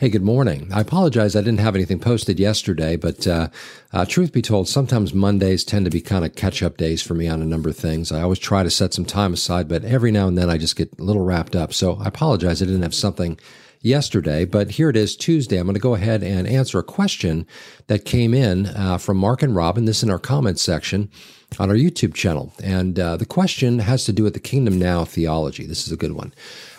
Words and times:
Hey, 0.00 0.10
good 0.10 0.22
morning. 0.22 0.70
I 0.72 0.82
apologize. 0.82 1.34
I 1.34 1.40
didn't 1.40 1.58
have 1.58 1.74
anything 1.74 1.98
posted 1.98 2.38
yesterday, 2.38 2.94
but 2.94 3.26
uh, 3.26 3.48
uh, 3.92 4.04
truth 4.04 4.30
be 4.30 4.40
told, 4.40 4.68
sometimes 4.68 5.12
Mondays 5.12 5.64
tend 5.64 5.86
to 5.86 5.90
be 5.90 6.00
kind 6.00 6.24
of 6.24 6.36
catch 6.36 6.62
up 6.62 6.76
days 6.76 7.02
for 7.02 7.14
me 7.14 7.26
on 7.26 7.42
a 7.42 7.44
number 7.44 7.68
of 7.68 7.76
things. 7.76 8.12
I 8.12 8.22
always 8.22 8.38
try 8.38 8.62
to 8.62 8.70
set 8.70 8.94
some 8.94 9.04
time 9.04 9.32
aside, 9.32 9.66
but 9.66 9.82
every 9.82 10.12
now 10.12 10.28
and 10.28 10.38
then 10.38 10.50
I 10.50 10.56
just 10.56 10.76
get 10.76 10.96
a 11.00 11.02
little 11.02 11.24
wrapped 11.24 11.56
up. 11.56 11.74
So 11.74 11.96
I 11.96 12.06
apologize. 12.06 12.62
I 12.62 12.66
didn't 12.66 12.82
have 12.82 12.94
something 12.94 13.40
yesterday, 13.80 14.44
but 14.44 14.70
here 14.70 14.88
it 14.88 14.96
is 14.96 15.16
Tuesday. 15.16 15.56
I'm 15.56 15.66
going 15.66 15.74
to 15.74 15.80
go 15.80 15.96
ahead 15.96 16.22
and 16.22 16.46
answer 16.46 16.78
a 16.78 16.84
question 16.84 17.44
that 17.88 18.04
came 18.04 18.34
in 18.34 18.66
uh, 18.66 18.98
from 18.98 19.16
Mark 19.16 19.42
and 19.42 19.56
Robin. 19.56 19.84
This 19.84 20.04
in 20.04 20.10
our 20.10 20.20
comments 20.20 20.62
section 20.62 21.10
on 21.58 21.70
our 21.70 21.76
YouTube 21.76 22.14
channel. 22.14 22.52
And 22.62 23.00
uh, 23.00 23.16
the 23.16 23.26
question 23.26 23.80
has 23.80 24.04
to 24.04 24.12
do 24.12 24.22
with 24.22 24.34
the 24.34 24.40
Kingdom 24.40 24.78
Now 24.78 25.04
theology. 25.04 25.66
This 25.66 25.86
is 25.86 25.92
a 25.92 25.96
good 25.96 26.12
one. 26.12 26.32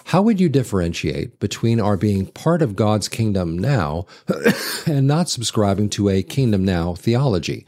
How 0.09 0.23
would 0.23 0.39
you 0.39 0.49
differentiate 0.49 1.39
between 1.39 1.79
our 1.79 1.95
being 1.95 2.25
part 2.25 2.63
of 2.63 2.75
God's 2.75 3.07
kingdom 3.07 3.59
now 3.59 4.07
and 4.87 5.05
not 5.05 5.29
subscribing 5.29 5.87
to 5.91 6.09
a 6.09 6.23
kingdom 6.23 6.65
now 6.65 6.95
theology? 6.95 7.63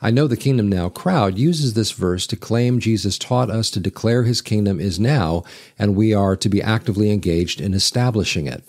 I 0.00 0.10
know 0.10 0.26
the 0.26 0.38
Kingdom 0.38 0.70
Now 0.70 0.88
crowd 0.88 1.36
uses 1.36 1.74
this 1.74 1.90
verse 1.90 2.26
to 2.28 2.36
claim 2.36 2.80
Jesus 2.80 3.18
taught 3.18 3.50
us 3.50 3.68
to 3.72 3.78
declare 3.78 4.22
his 4.22 4.40
kingdom 4.40 4.80
is 4.80 4.98
now, 4.98 5.44
and 5.78 5.94
we 5.94 6.14
are 6.14 6.34
to 6.34 6.48
be 6.48 6.62
actively 6.62 7.10
engaged 7.10 7.60
in 7.60 7.74
establishing 7.74 8.46
it. 8.46 8.64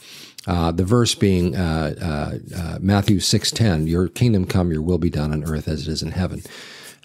Uh, 0.45 0.73
the 0.73 0.83
verse 0.83 1.15
being 1.15 1.55
uh, 1.55 1.95
uh, 2.01 2.57
uh 2.59 2.77
Matthew 2.81 3.19
6.10, 3.19 3.87
Your 3.87 4.09
kingdom 4.09 4.45
come, 4.45 4.69
your 4.69 4.81
will 4.81 4.97
be 4.97 5.09
done 5.09 5.31
on 5.31 5.45
earth 5.45 5.69
as 5.69 5.87
it 5.87 5.91
is 5.91 6.03
in 6.03 6.11
heaven. 6.11 6.43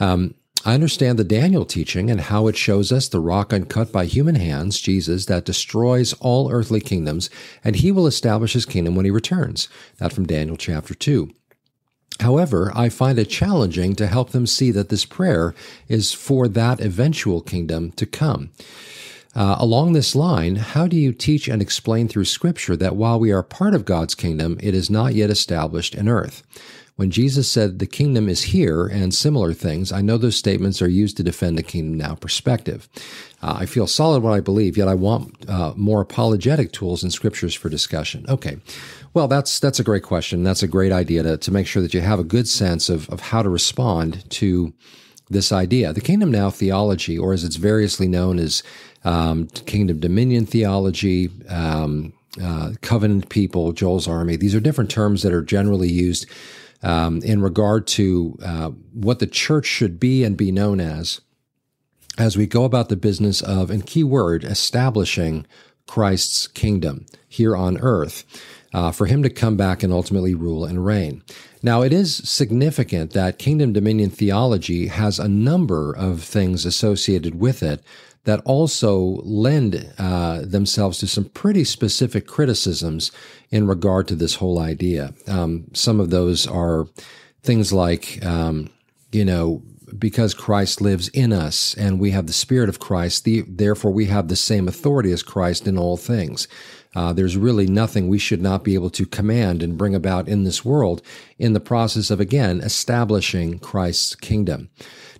Um, 0.00 0.34
I 0.64 0.74
understand 0.74 1.18
the 1.18 1.24
Daniel 1.24 1.64
teaching 1.64 2.10
and 2.10 2.20
how 2.20 2.48
it 2.48 2.56
shows 2.56 2.90
us 2.90 3.08
the 3.08 3.20
rock 3.20 3.52
uncut 3.52 3.92
by 3.92 4.06
human 4.06 4.34
hands, 4.34 4.80
Jesus, 4.80 5.26
that 5.26 5.44
destroys 5.44 6.12
all 6.14 6.50
earthly 6.50 6.80
kingdoms, 6.80 7.30
and 7.62 7.76
he 7.76 7.92
will 7.92 8.06
establish 8.06 8.54
his 8.54 8.66
kingdom 8.66 8.94
when 8.94 9.04
he 9.04 9.10
returns. 9.10 9.68
That 9.98 10.12
from 10.12 10.26
Daniel 10.26 10.56
chapter 10.56 10.94
2. 10.94 11.30
However, 12.20 12.72
I 12.74 12.88
find 12.88 13.18
it 13.18 13.26
challenging 13.26 13.94
to 13.96 14.08
help 14.08 14.30
them 14.30 14.46
see 14.46 14.72
that 14.72 14.88
this 14.88 15.04
prayer 15.04 15.54
is 15.86 16.12
for 16.12 16.48
that 16.48 16.80
eventual 16.80 17.40
kingdom 17.40 17.92
to 17.92 18.06
come. 18.06 18.50
Uh, 19.36 19.56
along 19.60 19.92
this 19.92 20.16
line, 20.16 20.56
how 20.56 20.88
do 20.88 20.96
you 20.96 21.12
teach 21.12 21.46
and 21.46 21.62
explain 21.62 22.08
through 22.08 22.24
Scripture 22.24 22.76
that 22.76 22.96
while 22.96 23.20
we 23.20 23.30
are 23.30 23.42
part 23.44 23.74
of 23.74 23.84
God's 23.84 24.16
kingdom, 24.16 24.58
it 24.60 24.74
is 24.74 24.90
not 24.90 25.14
yet 25.14 25.30
established 25.30 25.94
in 25.94 26.08
earth? 26.08 26.42
When 26.98 27.12
Jesus 27.12 27.48
said 27.48 27.78
the 27.78 27.86
kingdom 27.86 28.28
is 28.28 28.42
here 28.42 28.88
and 28.88 29.14
similar 29.14 29.52
things, 29.52 29.92
I 29.92 30.00
know 30.00 30.18
those 30.18 30.34
statements 30.34 30.82
are 30.82 30.88
used 30.88 31.16
to 31.18 31.22
defend 31.22 31.56
the 31.56 31.62
kingdom 31.62 31.96
now 31.96 32.16
perspective. 32.16 32.88
Uh, 33.40 33.58
I 33.60 33.66
feel 33.66 33.86
solid 33.86 34.24
what 34.24 34.32
I 34.32 34.40
believe, 34.40 34.76
yet 34.76 34.88
I 34.88 34.94
want 34.94 35.48
uh, 35.48 35.74
more 35.76 36.00
apologetic 36.00 36.72
tools 36.72 37.04
and 37.04 37.12
scriptures 37.12 37.54
for 37.54 37.68
discussion. 37.68 38.26
Okay. 38.28 38.56
Well, 39.14 39.28
that's 39.28 39.60
that's 39.60 39.78
a 39.78 39.84
great 39.84 40.02
question. 40.02 40.42
That's 40.42 40.64
a 40.64 40.66
great 40.66 40.90
idea 40.90 41.22
to, 41.22 41.36
to 41.36 41.52
make 41.52 41.68
sure 41.68 41.82
that 41.82 41.94
you 41.94 42.00
have 42.00 42.18
a 42.18 42.24
good 42.24 42.48
sense 42.48 42.88
of, 42.88 43.08
of 43.10 43.20
how 43.20 43.42
to 43.42 43.48
respond 43.48 44.28
to 44.30 44.72
this 45.30 45.52
idea. 45.52 45.92
The 45.92 46.00
kingdom 46.00 46.32
now 46.32 46.50
theology, 46.50 47.16
or 47.16 47.32
as 47.32 47.44
it's 47.44 47.56
variously 47.56 48.08
known 48.08 48.40
as 48.40 48.64
um, 49.04 49.46
kingdom 49.66 50.00
dominion 50.00 50.46
theology, 50.46 51.30
um, 51.48 52.12
uh, 52.42 52.72
covenant 52.82 53.28
people, 53.28 53.70
Joel's 53.70 54.08
army, 54.08 54.34
these 54.34 54.56
are 54.56 54.60
different 54.60 54.90
terms 54.90 55.22
that 55.22 55.32
are 55.32 55.42
generally 55.42 55.88
used 55.88 56.26
um, 56.82 57.20
in 57.22 57.40
regard 57.40 57.86
to 57.86 58.38
uh, 58.42 58.70
what 58.92 59.18
the 59.18 59.26
church 59.26 59.66
should 59.66 59.98
be 59.98 60.24
and 60.24 60.36
be 60.36 60.52
known 60.52 60.80
as 60.80 61.20
as 62.18 62.36
we 62.36 62.46
go 62.46 62.64
about 62.64 62.88
the 62.88 62.96
business 62.96 63.40
of, 63.40 63.70
and 63.70 63.86
key 63.86 64.02
word, 64.02 64.42
establishing 64.42 65.46
Christ's 65.86 66.48
kingdom 66.48 67.06
here 67.28 67.56
on 67.56 67.78
earth. 67.78 68.24
Uh, 68.74 68.92
for 68.92 69.06
him 69.06 69.22
to 69.22 69.30
come 69.30 69.56
back 69.56 69.82
and 69.82 69.90
ultimately 69.90 70.34
rule 70.34 70.66
and 70.66 70.84
reign. 70.84 71.22
Now, 71.62 71.82
it 71.82 71.92
is 71.92 72.16
significant 72.16 73.12
that 73.12 73.38
kingdom 73.38 73.72
dominion 73.72 74.10
theology 74.10 74.86
has 74.88 75.18
a 75.18 75.28
number 75.28 75.92
of 75.92 76.22
things 76.22 76.64
associated 76.64 77.38
with 77.40 77.62
it 77.62 77.82
that 78.24 78.40
also 78.44 79.20
lend 79.24 79.90
uh, 79.98 80.42
themselves 80.42 80.98
to 80.98 81.06
some 81.06 81.24
pretty 81.24 81.64
specific 81.64 82.26
criticisms 82.26 83.10
in 83.50 83.66
regard 83.66 84.06
to 84.08 84.14
this 84.14 84.36
whole 84.36 84.58
idea. 84.58 85.14
Um, 85.26 85.64
some 85.72 85.98
of 85.98 86.10
those 86.10 86.46
are 86.46 86.86
things 87.42 87.72
like, 87.72 88.24
um, 88.24 88.68
you 89.12 89.24
know, 89.24 89.62
because 89.98 90.34
Christ 90.34 90.80
lives 90.80 91.08
in 91.08 91.32
us 91.32 91.74
and 91.74 91.98
we 91.98 92.10
have 92.10 92.26
the 92.26 92.32
Spirit 92.32 92.68
of 92.68 92.78
Christ, 92.78 93.24
the, 93.24 93.42
therefore 93.48 93.92
we 93.92 94.06
have 94.06 94.28
the 94.28 94.36
same 94.36 94.68
authority 94.68 95.12
as 95.12 95.22
Christ 95.22 95.66
in 95.66 95.78
all 95.78 95.96
things. 95.96 96.46
Uh, 96.98 97.12
there's 97.12 97.36
really 97.36 97.68
nothing 97.68 98.08
we 98.08 98.18
should 98.18 98.42
not 98.42 98.64
be 98.64 98.74
able 98.74 98.90
to 98.90 99.06
command 99.06 99.62
and 99.62 99.78
bring 99.78 99.94
about 99.94 100.26
in 100.26 100.42
this 100.42 100.64
world 100.64 101.00
in 101.38 101.52
the 101.52 101.60
process 101.60 102.10
of, 102.10 102.18
again, 102.18 102.60
establishing 102.60 103.56
Christ's 103.60 104.16
kingdom. 104.16 104.68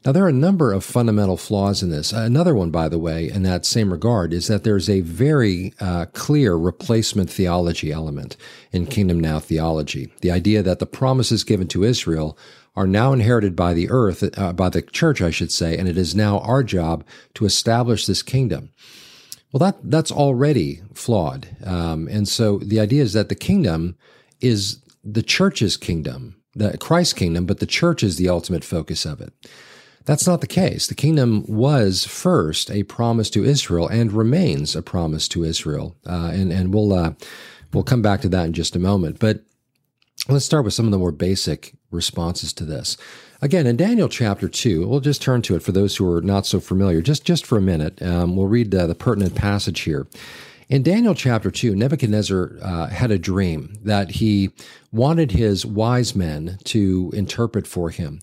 Now, 0.05 0.11
there 0.11 0.25
are 0.25 0.28
a 0.28 0.33
number 0.49 0.72
of 0.72 0.83
fundamental 0.83 1.37
flaws 1.37 1.81
in 1.81 1.91
this. 1.91 2.12
Another 2.12 2.53
one, 2.53 2.72
by 2.72 2.88
the 2.88 2.99
way, 2.99 3.31
in 3.31 3.44
that 3.44 3.65
same 3.65 3.93
regard, 3.93 4.33
is 4.33 4.49
that 4.49 4.65
there's 4.65 4.91
a 4.91 5.03
very 5.03 5.72
uh, 5.78 6.06
clear 6.06 6.56
replacement 6.56 7.31
theology 7.31 7.93
element 7.93 8.37
in 8.72 8.87
Kingdom 8.87 9.21
Now 9.21 9.38
theology. 9.38 10.12
The 10.21 10.33
idea 10.33 10.65
that 10.65 10.81
the 10.81 10.87
promises 10.87 11.44
given 11.44 11.69
to 11.69 11.84
Israel 11.84 12.37
are 12.75 12.88
now 12.88 13.12
inherited 13.12 13.55
by 13.55 13.72
the 13.72 13.88
earth, 13.88 14.37
uh, 14.37 14.53
by 14.53 14.69
the 14.69 14.83
church, 14.83 15.22
I 15.22 15.31
should 15.31 15.53
say, 15.53 15.78
and 15.78 15.88
it 15.88 15.97
is 15.97 16.12
now 16.12 16.41
our 16.41 16.65
job 16.65 17.05
to 17.34 17.44
establish 17.44 18.05
this 18.05 18.25
kingdom. 18.25 18.71
Well, 19.53 19.60
that 19.60 19.78
that's 19.82 20.12
already 20.12 20.82
flawed, 20.92 21.48
um, 21.64 22.06
and 22.09 22.28
so 22.28 22.59
the 22.59 22.81
idea 22.81 23.03
is 23.03 23.14
that 23.14 23.31
the 23.31 23.34
kingdom 23.34 23.97
is 24.41 24.81
the 25.03 25.22
church's 25.22 25.76
kingdom, 25.76 26.36
the 26.54 26.76
Christ's 26.76 27.14
kingdom, 27.14 27.47
but 27.47 27.58
the 27.58 27.66
church 27.66 28.03
is 28.03 28.16
the 28.16 28.28
ultimate 28.28 28.62
focus 28.62 29.06
of 29.06 29.22
it. 29.22 29.32
That's 30.04 30.26
not 30.26 30.42
the 30.42 30.47
case. 30.47 30.87
The 30.87 30.94
kingdom 30.94 31.44
was 31.48 32.04
first 32.04 32.70
a 32.70 32.82
promise 32.82 33.31
to 33.31 33.44
Israel 33.44 33.88
and 33.88 34.12
remains 34.12 34.76
a 34.76 34.82
promise 34.82 35.28
to 35.28 35.44
Israel, 35.44 35.97
uh, 36.06 36.31
and 36.32 36.53
and 36.53 36.75
we'll 36.75 36.92
uh, 36.92 37.12
we'll 37.72 37.84
come 37.84 38.03
back 38.03 38.20
to 38.22 38.28
that 38.28 38.47
in 38.47 38.53
just 38.53 38.76
a 38.76 38.78
moment. 38.78 39.19
But 39.19 39.44
let's 40.28 40.44
start 40.44 40.64
with 40.64 40.75
some 40.75 40.84
of 40.84 40.92
the 40.92 40.98
more 40.98 41.12
basic 41.12 41.75
responses 41.91 42.53
to 42.54 42.65
this. 42.65 42.97
Again, 43.41 43.66
in 43.66 43.76
Daniel 43.76 44.09
chapter 44.09 44.49
two, 44.49 44.87
we'll 44.87 45.00
just 45.00 45.22
turn 45.22 45.43
to 45.43 45.56
it 45.56 45.62
for 45.62 45.72
those 45.72 45.97
who 45.97 46.10
are 46.10 46.22
not 46.22 46.47
so 46.47 46.60
familiar. 46.60 47.00
Just 47.00 47.25
just 47.25 47.47
for 47.47 47.56
a 47.59 47.62
minute, 47.62 48.03
um, 48.03 48.37
we'll 48.37 48.47
read 48.47 48.71
the 48.71 48.94
pertinent 48.94 49.34
passage 49.34 49.81
here. 49.81 50.06
In 50.69 50.82
Daniel 50.82 51.15
chapter 51.15 51.50
2, 51.50 51.75
Nebuchadnezzar 51.75 52.59
uh, 52.60 52.88
had 52.88 53.10
a 53.10 53.19
dream 53.19 53.72
that 53.84 54.10
he 54.10 54.50
wanted 54.93 55.32
his 55.32 55.65
wise 55.65 56.15
men 56.15 56.59
to 56.65 57.10
interpret 57.15 57.66
for 57.66 57.88
him. 57.88 58.20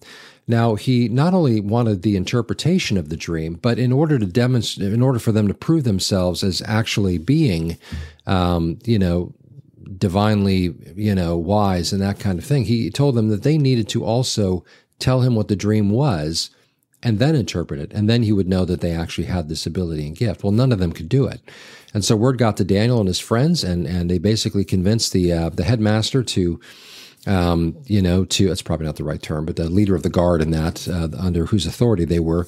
Now, 0.48 0.76
he 0.76 1.10
not 1.10 1.34
only 1.34 1.60
wanted 1.60 2.04
the 2.04 2.16
interpretation 2.16 2.98
of 2.98 3.10
the 3.10 3.18
dream, 3.18 3.56
but 3.56 3.80
in 3.80 3.92
order 3.92 4.20
to 4.20 4.28
demonstrate, 4.28 4.94
in 4.94 5.02
order 5.02 5.18
for 5.18 5.32
them 5.32 5.48
to 5.48 5.56
prove 5.56 5.86
themselves 5.86 6.44
as 6.44 6.62
actually 6.68 7.18
being, 7.18 7.80
um, 8.28 8.78
you 8.84 9.00
know, 9.00 9.34
divinely, 9.98 10.76
you 10.96 11.16
know, 11.16 11.38
wise 11.38 11.94
and 11.94 12.02
that 12.02 12.20
kind 12.20 12.40
of 12.40 12.46
thing, 12.46 12.66
he 12.66 12.90
told 12.90 13.16
them 13.16 13.30
that 13.30 13.44
they 13.44 13.58
needed 13.58 13.88
to 13.90 14.04
also 14.04 14.64
tell 15.00 15.22
him 15.22 15.36
what 15.36 15.48
the 15.48 15.56
dream 15.56 15.90
was 15.90 16.50
and 17.04 17.20
then 17.20 17.36
interpret 17.36 17.80
it. 17.80 17.92
And 17.94 18.10
then 18.10 18.24
he 18.24 18.32
would 18.32 18.48
know 18.48 18.66
that 18.66 18.82
they 18.82 18.92
actually 18.92 19.28
had 19.28 19.48
this 19.48 19.66
ability 19.66 20.08
and 20.08 20.16
gift. 20.16 20.44
Well, 20.44 20.52
none 20.52 20.72
of 20.72 20.80
them 20.80 20.92
could 20.92 21.10
do 21.10 21.28
it. 21.28 21.42
And 21.94 22.04
so 22.04 22.16
word 22.16 22.38
got 22.38 22.58
to 22.58 22.64
Daniel 22.64 23.00
and 23.00 23.08
his 23.08 23.20
friends, 23.20 23.64
and, 23.64 23.86
and 23.86 24.10
they 24.10 24.18
basically 24.18 24.66
convinced 24.66 25.14
the, 25.14 25.32
uh, 25.32 25.50
the 25.50 25.64
headmaster 25.64 26.24
to 26.24 26.60
um, 27.28 27.76
you 27.86 28.02
know, 28.02 28.26
to 28.26 28.52
it's 28.52 28.62
probably 28.62 28.86
not 28.86 28.98
the 28.98 29.04
right 29.04 29.22
term, 29.22 29.46
but 29.46 29.56
the 29.56 29.70
leader 29.70 29.96
of 29.96 30.04
the 30.04 30.10
guard 30.10 30.42
in 30.42 30.52
that, 30.52 30.88
uh, 30.88 31.10
under 31.18 31.48
whose 31.48 31.66
authority 31.66 32.06
they 32.06 32.20
were, 32.20 32.48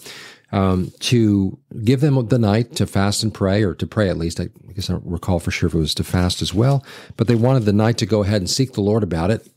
um, 0.52 0.92
to 1.00 1.58
give 1.84 2.02
them 2.02 2.28
the 2.28 2.40
night 2.40 2.76
to 2.76 2.88
fast 2.88 3.24
and 3.24 3.34
pray, 3.34 3.64
or 3.64 3.74
to 3.76 3.88
pray 3.88 4.10
at 4.10 4.18
least. 4.18 4.40
I 4.40 4.50
guess 4.74 4.90
I 4.90 4.94
don't 4.94 5.06
recall 5.06 5.40
for 5.40 5.52
sure 5.52 5.68
if 5.68 5.74
it 5.74 5.80
was 5.80 5.96
to 5.96 6.04
fast 6.04 6.42
as 6.42 6.54
well, 6.54 6.86
but 7.16 7.28
they 7.28 7.36
wanted 7.36 7.64
the 7.64 7.74
night 7.74 7.98
to 8.00 8.06
go 8.06 8.24
ahead 8.24 8.42
and 8.42 8.50
seek 8.50 8.74
the 8.74 8.82
Lord 8.82 9.04
about 9.04 9.32
it, 9.32 9.48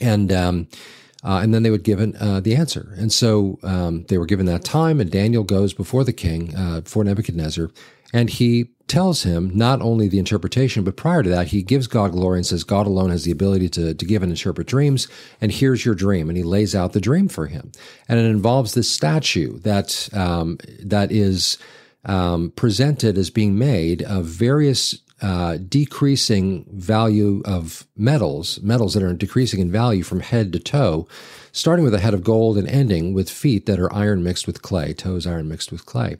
and 0.00 0.32
um, 0.32 0.68
uh, 1.22 1.40
and 1.42 1.52
then 1.52 1.62
they 1.62 1.70
would 1.70 1.84
give 1.84 2.00
an, 2.00 2.16
uh, 2.18 2.40
the 2.40 2.56
answer. 2.56 2.94
And 2.96 3.12
so 3.12 3.58
um, 3.62 4.04
they 4.08 4.18
were 4.18 4.26
given 4.26 4.46
that 4.46 4.64
time, 4.64 5.00
and 5.00 5.10
Daniel 5.10 5.44
goes 5.44 5.74
before 5.74 6.04
the 6.04 6.12
king, 6.12 6.54
uh, 6.56 6.80
before 6.80 7.04
Nebuchadnezzar, 7.04 7.70
and 8.12 8.30
he 8.30 8.70
tells 8.90 9.22
him 9.22 9.52
not 9.54 9.80
only 9.80 10.08
the 10.08 10.18
interpretation, 10.18 10.82
but 10.82 10.96
prior 10.96 11.22
to 11.22 11.30
that, 11.30 11.46
he 11.46 11.62
gives 11.62 11.86
God 11.86 12.10
glory 12.10 12.40
and 12.40 12.46
says, 12.46 12.64
God 12.64 12.88
alone 12.88 13.10
has 13.10 13.22
the 13.22 13.30
ability 13.30 13.68
to, 13.70 13.94
to 13.94 14.04
give 14.04 14.22
and 14.22 14.32
interpret 14.32 14.66
dreams, 14.66 15.06
and 15.40 15.52
here's 15.52 15.84
your 15.84 15.94
dream. 15.94 16.28
And 16.28 16.36
he 16.36 16.42
lays 16.42 16.74
out 16.74 16.92
the 16.92 17.00
dream 17.00 17.28
for 17.28 17.46
him. 17.46 17.70
And 18.08 18.18
it 18.18 18.24
involves 18.24 18.74
this 18.74 18.90
statue 18.90 19.60
that, 19.60 20.08
um, 20.12 20.58
that 20.82 21.12
is 21.12 21.56
um, 22.04 22.50
presented 22.56 23.16
as 23.16 23.30
being 23.30 23.56
made 23.56 24.02
of 24.02 24.24
various 24.24 24.98
uh, 25.22 25.58
decreasing 25.68 26.66
value 26.72 27.42
of 27.44 27.86
metals, 27.96 28.60
metals 28.60 28.94
that 28.94 29.04
are 29.04 29.12
decreasing 29.14 29.60
in 29.60 29.70
value 29.70 30.02
from 30.02 30.18
head 30.18 30.52
to 30.52 30.58
toe, 30.58 31.06
starting 31.52 31.84
with 31.84 31.94
a 31.94 32.00
head 32.00 32.14
of 32.14 32.24
gold 32.24 32.58
and 32.58 32.66
ending 32.66 33.14
with 33.14 33.30
feet 33.30 33.66
that 33.66 33.78
are 33.78 33.92
iron 33.92 34.24
mixed 34.24 34.48
with 34.48 34.62
clay, 34.62 34.92
toes 34.92 35.28
iron 35.28 35.48
mixed 35.48 35.70
with 35.70 35.86
clay. 35.86 36.16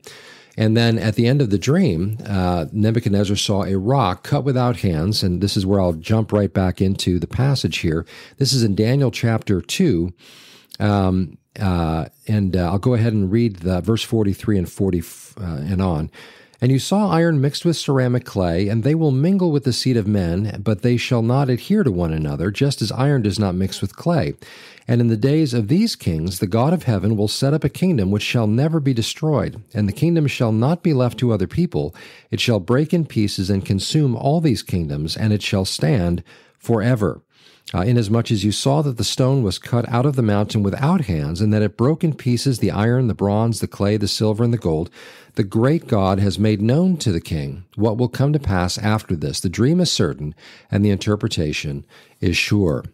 And 0.61 0.77
then 0.77 0.99
at 0.99 1.15
the 1.15 1.27
end 1.27 1.41
of 1.41 1.49
the 1.49 1.57
dream, 1.57 2.19
uh, 2.27 2.67
Nebuchadnezzar 2.71 3.35
saw 3.35 3.65
a 3.65 3.79
rock 3.79 4.25
cut 4.25 4.45
without 4.45 4.81
hands. 4.81 5.23
And 5.23 5.41
this 5.41 5.57
is 5.57 5.65
where 5.65 5.81
I'll 5.81 5.95
jump 5.95 6.35
right 6.35 6.53
back 6.53 6.83
into 6.83 7.19
the 7.19 7.27
passage 7.27 7.79
here. 7.79 8.05
This 8.37 8.53
is 8.53 8.63
in 8.63 8.75
Daniel 8.75 9.11
chapter 9.11 9.63
2. 9.63 10.13
Um, 10.79 11.39
uh, 11.59 12.11
and 12.29 12.55
uh, 12.55 12.73
I'll 12.73 12.79
go 12.79 12.93
ahead 12.93 13.15
and 13.15 13.33
read 13.33 13.61
the 13.61 13.81
verse 13.81 14.03
43 14.03 14.59
and 14.59 14.71
40 14.71 15.01
uh, 15.01 15.45
and 15.45 15.81
on. 15.81 16.11
And 16.63 16.71
you 16.71 16.79
saw 16.79 17.11
iron 17.11 17.41
mixed 17.41 17.65
with 17.65 17.79
ceramic 17.79 18.25
clay, 18.27 18.69
and 18.69 18.85
they 18.85 18.95
will 18.95 19.13
mingle 19.13 19.51
with 19.51 19.65
the 19.65 19.73
seed 19.73 19.97
of 19.97 20.07
men, 20.07 20.61
but 20.63 20.83
they 20.83 20.99
shall 20.99 21.23
not 21.23 21.49
adhere 21.49 21.83
to 21.83 21.91
one 21.91 22.13
another, 22.13 22.51
just 22.51 22.83
as 22.83 22.93
iron 22.93 23.23
does 23.23 23.39
not 23.39 23.55
mix 23.55 23.81
with 23.81 23.97
clay. 23.97 24.35
And 24.87 25.01
in 25.01 25.09
the 25.09 25.17
days 25.17 25.55
of 25.55 25.69
these 25.69 25.97
kings, 25.97 26.39
the 26.39 26.47
God 26.47 26.75
of 26.75 26.83
heaven 26.83 27.17
will 27.17 27.29
set 27.29 27.55
up 27.55 27.65
a 27.65 27.71
kingdom 27.71 28.11
which 28.11 28.23
shall 28.23 28.47
never 28.47 28.79
be 28.79 28.93
destroyed, 28.93 29.63
and 29.73 29.89
the 29.89 29.93
kingdom 29.93 30.27
shall 30.27 30.53
not 30.53 30.83
be 30.83 30.93
left 30.93 31.19
to 31.21 31.33
other 31.33 31.47
people. 31.47 31.95
It 32.31 32.41
shall 32.41 32.61
break 32.61 32.93
in 32.93 33.07
pieces 33.07 33.49
and 33.49 33.65
consume 33.65 34.15
all 34.15 34.43
these 34.43 34.63
kingdoms, 34.63 35.17
and 35.17 35.33
it 35.33 35.43
shall 35.43 35.65
stand 35.65 36.23
forever 36.59 37.23
uh, 37.73 37.81
inasmuch 37.81 38.31
as 38.31 38.45
you 38.45 38.53
saw 38.53 38.83
that 38.83 38.97
the 38.97 39.05
stone 39.05 39.43
was 39.43 39.59
cut 39.59 39.89
out 39.89 40.07
of 40.07 40.17
the 40.17 40.23
mountain 40.23 40.63
without 40.63 41.03
hands, 41.03 41.41
and 41.41 41.53
that 41.53 41.63
it 41.63 41.77
broke 41.77 42.03
in 42.03 42.15
pieces 42.15 42.59
the 42.59 42.71
iron, 42.71 43.07
the 43.07 43.15
bronze, 43.15 43.61
the 43.61 43.69
clay, 43.69 43.97
the 43.97 44.09
silver, 44.09 44.43
and 44.43 44.53
the 44.53 44.59
gold, 44.59 44.91
the 45.35 45.45
great 45.45 45.87
God 45.87 46.19
has 46.19 46.39
made 46.39 46.61
known 46.61 46.97
to 46.99 47.13
the 47.13 47.21
king 47.21 47.65
what 47.77 47.97
will 47.97 48.09
come 48.09 48.33
to 48.33 48.41
pass 48.41 48.77
after 48.79 49.15
this. 49.15 49.41
The 49.41 49.49
dream 49.49 49.81
is 49.81 49.93
certain, 49.93 50.35
and 50.71 50.85
the 50.85 50.91
interpretation 50.91 51.87
is 52.21 52.37
sure. 52.37 52.85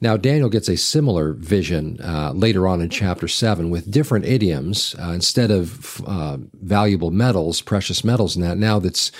Now, 0.00 0.16
Daniel 0.16 0.48
gets 0.48 0.68
a 0.68 0.76
similar 0.76 1.32
vision 1.32 1.98
uh, 2.02 2.32
later 2.34 2.66
on 2.66 2.80
in 2.80 2.90
chapter 2.90 3.28
7 3.28 3.70
with 3.70 3.90
different 3.90 4.26
idioms. 4.26 4.94
Uh, 4.98 5.12
instead 5.12 5.50
of 5.50 6.02
uh, 6.06 6.38
valuable 6.62 7.10
metals, 7.10 7.60
precious 7.60 8.04
metals, 8.04 8.36
and 8.36 8.44
that, 8.44 8.58
now 8.58 8.78
that's 8.78 9.12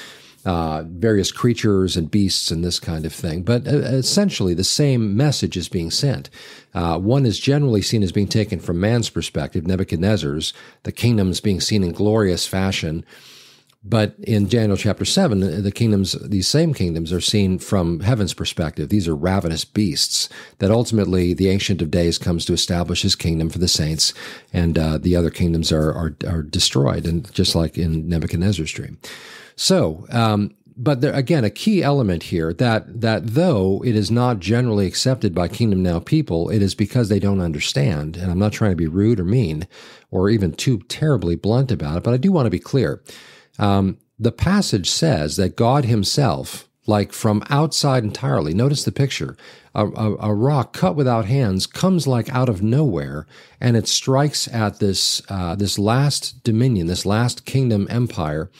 uh, 0.45 0.85
various 0.87 1.33
creatures 1.33 1.97
and 1.97 2.11
beasts 2.11 2.51
and 2.51 2.65
this 2.65 2.79
kind 2.79 3.07
of 3.07 3.13
thing. 3.13 3.43
But 3.43 3.67
uh, 3.67 3.79
essentially, 3.79 4.55
the 4.55 4.65
same 4.65 5.17
message 5.17 5.57
is 5.57 5.69
being 5.69 5.91
sent. 5.91 6.31
Uh, 6.75 6.99
one 6.99 7.25
is 7.25 7.39
generally 7.39 7.83
seen 7.83 8.03
as 8.03 8.13
being 8.13 8.29
taken 8.29 8.61
from 8.61 8.81
man's 8.81 9.11
perspective, 9.11 9.67
Nebuchadnezzar's, 9.67 10.53
the 10.83 10.93
kingdoms 10.93 11.41
being 11.41 11.61
seen 11.61 11.83
in 11.83 11.93
glorious 11.93 12.47
fashion. 12.47 13.05
But 13.87 14.15
in 14.23 14.49
Daniel 14.49 14.79
chapter 14.79 15.05
7, 15.05 15.63
the 15.63 15.71
kingdoms, 15.71 16.13
these 16.13 16.49
same 16.49 16.73
kingdoms 16.73 17.13
are 17.13 17.21
seen 17.21 17.59
from 17.59 18.01
heaven's 18.01 18.33
perspective. 18.33 18.89
These 18.89 19.07
are 19.07 19.15
ravenous 19.15 19.67
beasts 19.67 20.31
that 20.59 20.71
ultimately 20.71 21.35
the 21.35 21.51
Ancient 21.51 21.83
of 21.83 21.91
Days 21.91 22.17
comes 22.17 22.47
to 22.47 22.55
establish 22.55 23.03
his 23.03 23.15
kingdom 23.15 23.51
for 23.51 23.59
the 23.59 23.69
saints, 23.69 24.15
and 24.55 24.79
uh, 24.79 24.97
the 24.97 25.15
other 25.15 25.29
kingdoms 25.29 25.71
are, 25.71 25.93
are, 25.93 26.17
are 26.27 26.43
destroyed, 26.43 27.07
and 27.07 27.31
just 27.35 27.55
like 27.55 27.77
in 27.77 28.09
Nebuchadnezzar's 28.09 28.73
dream. 28.73 28.97
So, 29.55 30.07
um, 30.09 30.55
but 30.77 31.03
there, 31.03 31.13
again, 31.13 31.45
a 31.45 31.51
key 31.51 31.83
element 31.83 32.25
here 32.25 32.53
that 32.55 33.03
that 33.03 33.29
though 33.29 33.83
it 33.85 33.95
is 33.95 34.11
not 34.11 34.41
generally 34.41 34.87
accepted 34.87 35.35
by 35.35 35.47
Kingdom 35.47 35.83
Now 35.83 36.01
people, 36.01 36.49
it 36.49 36.63
is 36.63 36.75
because 36.75 37.09
they 37.09 37.21
don't 37.21 37.41
understand. 37.41 38.17
And 38.17 38.31
I'm 38.31 38.39
not 38.39 38.53
trying 38.53 38.73
to 38.73 38.77
be 38.77 38.89
rude 38.89 39.21
or 39.21 39.25
mean, 39.25 39.69
or 40.11 40.31
even 40.31 40.53
too 40.53 40.79
terribly 40.89 41.37
blunt 41.37 41.71
about 41.71 41.99
it, 41.99 42.03
but 42.03 42.15
I 42.15 42.17
do 42.17 42.33
want 42.33 42.47
to 42.47 42.51
be 42.51 42.59
clear. 42.59 43.03
Um, 43.59 43.99
the 44.19 44.33
passage 44.33 44.91
says 44.91 45.37
that 45.37 45.57
God 45.57 45.85
Himself, 45.85 46.69
like 46.87 47.13
from 47.13 47.43
outside 47.51 48.05
entirely, 48.05 48.55
notice 48.55 48.85
the 48.85 48.93
picture. 48.93 49.37
A, 49.75 49.87
a, 49.87 50.17
a, 50.29 50.35
rock 50.35 50.73
cut 50.73 50.95
without 50.95 51.25
hands 51.25 51.67
comes 51.67 52.07
like 52.07 52.29
out 52.33 52.49
of 52.49 52.63
nowhere, 52.63 53.27
and 53.61 53.77
it 53.77 53.89
strikes 53.89 54.47
at 54.49 54.79
this 54.79 55.21
uh, 55.29 55.57
this 55.57 55.79
last 55.79 56.45
dominion, 56.45 56.87
this 56.87 57.05
last 57.05 57.45
kingdom 57.45 57.89
empire 57.91 58.51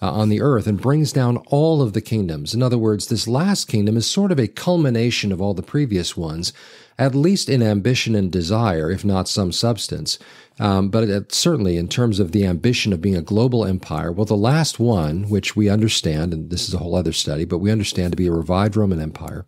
uh, 0.00 0.10
on 0.10 0.28
the 0.28 0.40
earth 0.40 0.66
and 0.66 0.80
brings 0.80 1.12
down 1.12 1.38
all 1.48 1.80
of 1.80 1.92
the 1.92 2.00
kingdoms. 2.00 2.54
In 2.54 2.62
other 2.62 2.78
words, 2.78 3.06
this 3.06 3.26
last 3.26 3.68
kingdom 3.68 3.96
is 3.96 4.08
sort 4.08 4.32
of 4.32 4.38
a 4.38 4.48
culmination 4.48 5.32
of 5.32 5.40
all 5.40 5.54
the 5.54 5.62
previous 5.62 6.16
ones, 6.16 6.52
at 6.98 7.14
least 7.14 7.48
in 7.48 7.62
ambition 7.62 8.14
and 8.14 8.30
desire, 8.30 8.90
if 8.90 9.04
not 9.04 9.28
some 9.28 9.52
substance. 9.52 10.18
Um, 10.60 10.88
but 10.88 11.04
it, 11.04 11.32
certainly, 11.32 11.76
in 11.76 11.88
terms 11.88 12.20
of 12.20 12.30
the 12.30 12.46
ambition 12.46 12.92
of 12.92 13.00
being 13.00 13.16
a 13.16 13.22
global 13.22 13.64
empire, 13.64 14.12
well, 14.12 14.24
the 14.24 14.36
last 14.36 14.78
one, 14.78 15.28
which 15.28 15.56
we 15.56 15.68
understand, 15.68 16.32
and 16.32 16.50
this 16.50 16.68
is 16.68 16.74
a 16.74 16.78
whole 16.78 16.94
other 16.94 17.12
study, 17.12 17.44
but 17.44 17.58
we 17.58 17.72
understand 17.72 18.12
to 18.12 18.16
be 18.16 18.28
a 18.28 18.32
revived 18.32 18.76
Roman 18.76 19.00
Empire, 19.00 19.44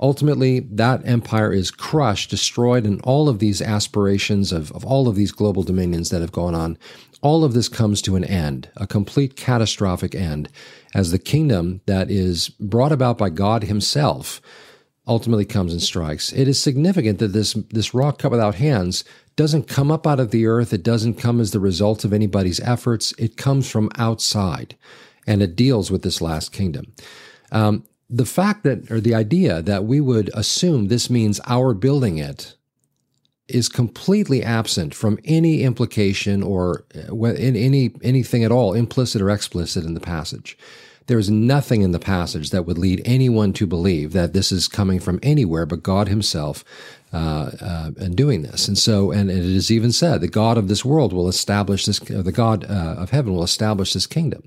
ultimately 0.00 0.60
that 0.60 1.06
empire 1.06 1.52
is 1.52 1.70
crushed, 1.70 2.30
destroyed, 2.30 2.86
and 2.86 3.02
all 3.02 3.28
of 3.28 3.38
these 3.38 3.60
aspirations 3.60 4.50
of, 4.50 4.72
of 4.72 4.82
all 4.86 5.08
of 5.08 5.14
these 5.14 5.32
global 5.32 5.62
dominions 5.62 6.08
that 6.08 6.22
have 6.22 6.32
gone 6.32 6.54
on 6.54 6.78
all 7.22 7.44
of 7.44 7.54
this 7.54 7.68
comes 7.68 8.02
to 8.02 8.14
an 8.14 8.24
end, 8.24 8.68
a 8.76 8.86
complete 8.86 9.36
catastrophic 9.36 10.14
end, 10.14 10.48
as 10.94 11.10
the 11.10 11.18
kingdom 11.18 11.80
that 11.86 12.10
is 12.10 12.50
brought 12.60 12.92
about 12.92 13.18
by 13.18 13.30
God 13.30 13.64
Himself 13.64 14.40
ultimately 15.06 15.44
comes 15.44 15.72
and 15.72 15.82
strikes. 15.82 16.32
It 16.32 16.48
is 16.48 16.60
significant 16.60 17.18
that 17.20 17.28
this, 17.28 17.54
this 17.70 17.94
rock 17.94 18.18
cut 18.18 18.30
without 18.30 18.56
hands 18.56 19.04
doesn't 19.36 19.68
come 19.68 19.90
up 19.90 20.06
out 20.06 20.20
of 20.20 20.30
the 20.30 20.46
earth. 20.46 20.72
It 20.72 20.82
doesn't 20.82 21.14
come 21.14 21.40
as 21.40 21.52
the 21.52 21.60
result 21.60 22.04
of 22.04 22.12
anybody's 22.12 22.60
efforts. 22.60 23.12
It 23.18 23.36
comes 23.36 23.70
from 23.70 23.90
outside, 23.96 24.76
and 25.26 25.42
it 25.42 25.54
deals 25.54 25.90
with 25.90 26.02
this 26.02 26.20
last 26.20 26.52
kingdom. 26.52 26.92
Um, 27.52 27.84
the 28.08 28.26
fact 28.26 28.64
that, 28.64 28.90
or 28.90 29.00
the 29.00 29.14
idea 29.14 29.62
that 29.62 29.84
we 29.84 30.00
would 30.00 30.30
assume 30.34 30.88
this 30.88 31.10
means 31.10 31.40
our 31.46 31.74
building 31.74 32.18
it 32.18 32.54
is 33.48 33.68
completely 33.68 34.42
absent 34.42 34.94
from 34.94 35.18
any 35.24 35.62
implication 35.62 36.42
or 36.42 36.84
uh, 36.94 37.14
in 37.24 37.54
any 37.54 37.92
anything 38.02 38.42
at 38.42 38.50
all, 38.50 38.74
implicit 38.74 39.22
or 39.22 39.30
explicit 39.30 39.84
in 39.84 39.94
the 39.94 40.00
passage. 40.00 40.58
There 41.06 41.18
is 41.18 41.30
nothing 41.30 41.82
in 41.82 41.92
the 41.92 41.98
passage 41.98 42.50
that 42.50 42.64
would 42.64 42.78
lead 42.78 43.00
anyone 43.04 43.52
to 43.54 43.66
believe 43.66 44.12
that 44.12 44.32
this 44.32 44.50
is 44.50 44.66
coming 44.66 44.98
from 44.98 45.20
anywhere 45.22 45.66
but 45.66 45.82
God 45.82 46.08
Himself 46.08 46.64
uh, 47.12 47.50
uh, 47.60 47.90
and 47.98 48.16
doing 48.16 48.42
this. 48.42 48.66
And 48.66 48.76
so, 48.76 49.12
and 49.12 49.30
it 49.30 49.38
is 49.38 49.70
even 49.70 49.92
said, 49.92 50.20
the 50.20 50.28
God 50.28 50.58
of 50.58 50.68
this 50.68 50.84
world 50.84 51.12
will 51.12 51.28
establish 51.28 51.86
this, 51.86 52.00
the 52.00 52.32
God 52.32 52.64
uh, 52.64 52.96
of 52.98 53.10
heaven 53.10 53.34
will 53.34 53.44
establish 53.44 53.92
this 53.92 54.06
kingdom. 54.06 54.42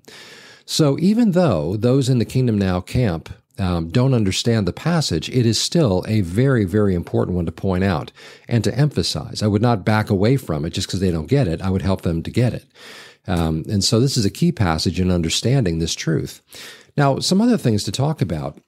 So, 0.66 1.00
even 1.00 1.32
though 1.32 1.78
those 1.78 2.10
in 2.10 2.20
the 2.20 2.26
kingdom 2.26 2.58
now 2.58 2.80
camp 2.82 3.30
um, 3.58 3.90
don't 3.90 4.14
understand 4.14 4.68
the 4.68 4.74
passage, 4.74 5.30
it 5.30 5.46
is 5.46 5.60
still 5.60 6.06
a 6.08 6.22
very, 6.22 6.66
very 6.66 6.94
important 6.94 7.36
one 7.36 7.46
to 7.46 7.52
point 7.52 7.84
out 7.84 8.12
and 8.48 8.64
to 8.64 8.78
emphasize. 8.78 9.42
I 9.42 9.48
would 9.48 9.62
not 9.62 9.84
back 9.84 10.10
away 10.10 10.38
from 10.38 10.66
it 10.66 10.72
just 10.72 10.88
because 10.88 11.00
they 11.00 11.12
don't 11.12 11.28
get 11.28 11.48
it. 11.48 11.62
I 11.62 11.70
would 11.70 11.82
help 11.82 12.02
them 12.02 12.24
to 12.24 12.32
get 12.32 12.54
it. 12.54 12.66
Um, 13.30 13.64
and 13.70 13.84
so 13.84 14.00
this 14.00 14.18
is 14.18 14.26
a 14.26 14.30
key 14.30 14.52
passage 14.52 15.00
in 15.00 15.12
understanding 15.12 15.80
this 15.80 15.96
truth. 15.96 16.42
Now, 16.98 17.20
some 17.20 17.40
other 17.40 17.58
things 17.58 17.86
to 17.86 17.92
talk 17.92 18.22
about. 18.22 18.60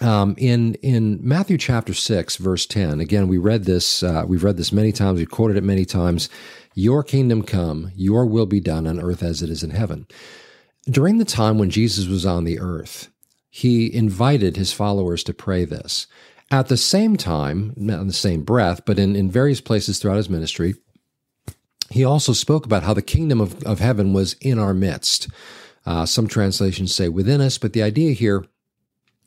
Um, 0.00 0.34
in 0.38 0.74
in 0.76 1.18
Matthew 1.20 1.58
chapter 1.58 1.92
six, 1.92 2.36
verse 2.36 2.64
ten, 2.66 3.00
again 3.00 3.28
we 3.28 3.38
read 3.38 3.64
this. 3.64 4.02
Uh, 4.02 4.24
we've 4.26 4.44
read 4.44 4.56
this 4.56 4.72
many 4.72 4.92
times. 4.92 5.18
We've 5.18 5.30
quoted 5.30 5.56
it 5.56 5.64
many 5.64 5.84
times. 5.84 6.28
Your 6.74 7.02
kingdom 7.02 7.42
come, 7.42 7.90
your 7.96 8.24
will 8.24 8.46
be 8.46 8.60
done 8.60 8.86
on 8.86 9.00
earth 9.00 9.22
as 9.22 9.42
it 9.42 9.50
is 9.50 9.62
in 9.62 9.70
heaven. 9.70 10.06
During 10.86 11.18
the 11.18 11.24
time 11.24 11.58
when 11.58 11.68
Jesus 11.68 12.06
was 12.06 12.24
on 12.24 12.44
the 12.44 12.60
earth, 12.60 13.10
he 13.50 13.92
invited 13.92 14.56
his 14.56 14.72
followers 14.72 15.24
to 15.24 15.34
pray 15.34 15.64
this. 15.64 16.06
At 16.50 16.68
the 16.68 16.76
same 16.76 17.16
time, 17.16 17.74
not 17.76 18.00
in 18.00 18.06
the 18.06 18.12
same 18.12 18.42
breath, 18.42 18.84
but 18.86 18.98
in, 18.98 19.16
in 19.16 19.30
various 19.30 19.60
places 19.60 19.98
throughout 19.98 20.16
his 20.16 20.30
ministry, 20.30 20.76
he 21.90 22.04
also 22.04 22.32
spoke 22.32 22.64
about 22.64 22.84
how 22.84 22.94
the 22.94 23.02
kingdom 23.02 23.40
of, 23.40 23.62
of 23.64 23.80
heaven 23.80 24.12
was 24.12 24.34
in 24.40 24.58
our 24.58 24.72
midst. 24.72 25.28
Uh, 25.84 26.06
some 26.06 26.28
translations 26.28 26.94
say 26.94 27.08
within 27.08 27.40
us, 27.40 27.58
but 27.58 27.72
the 27.72 27.82
idea 27.82 28.12
here, 28.12 28.44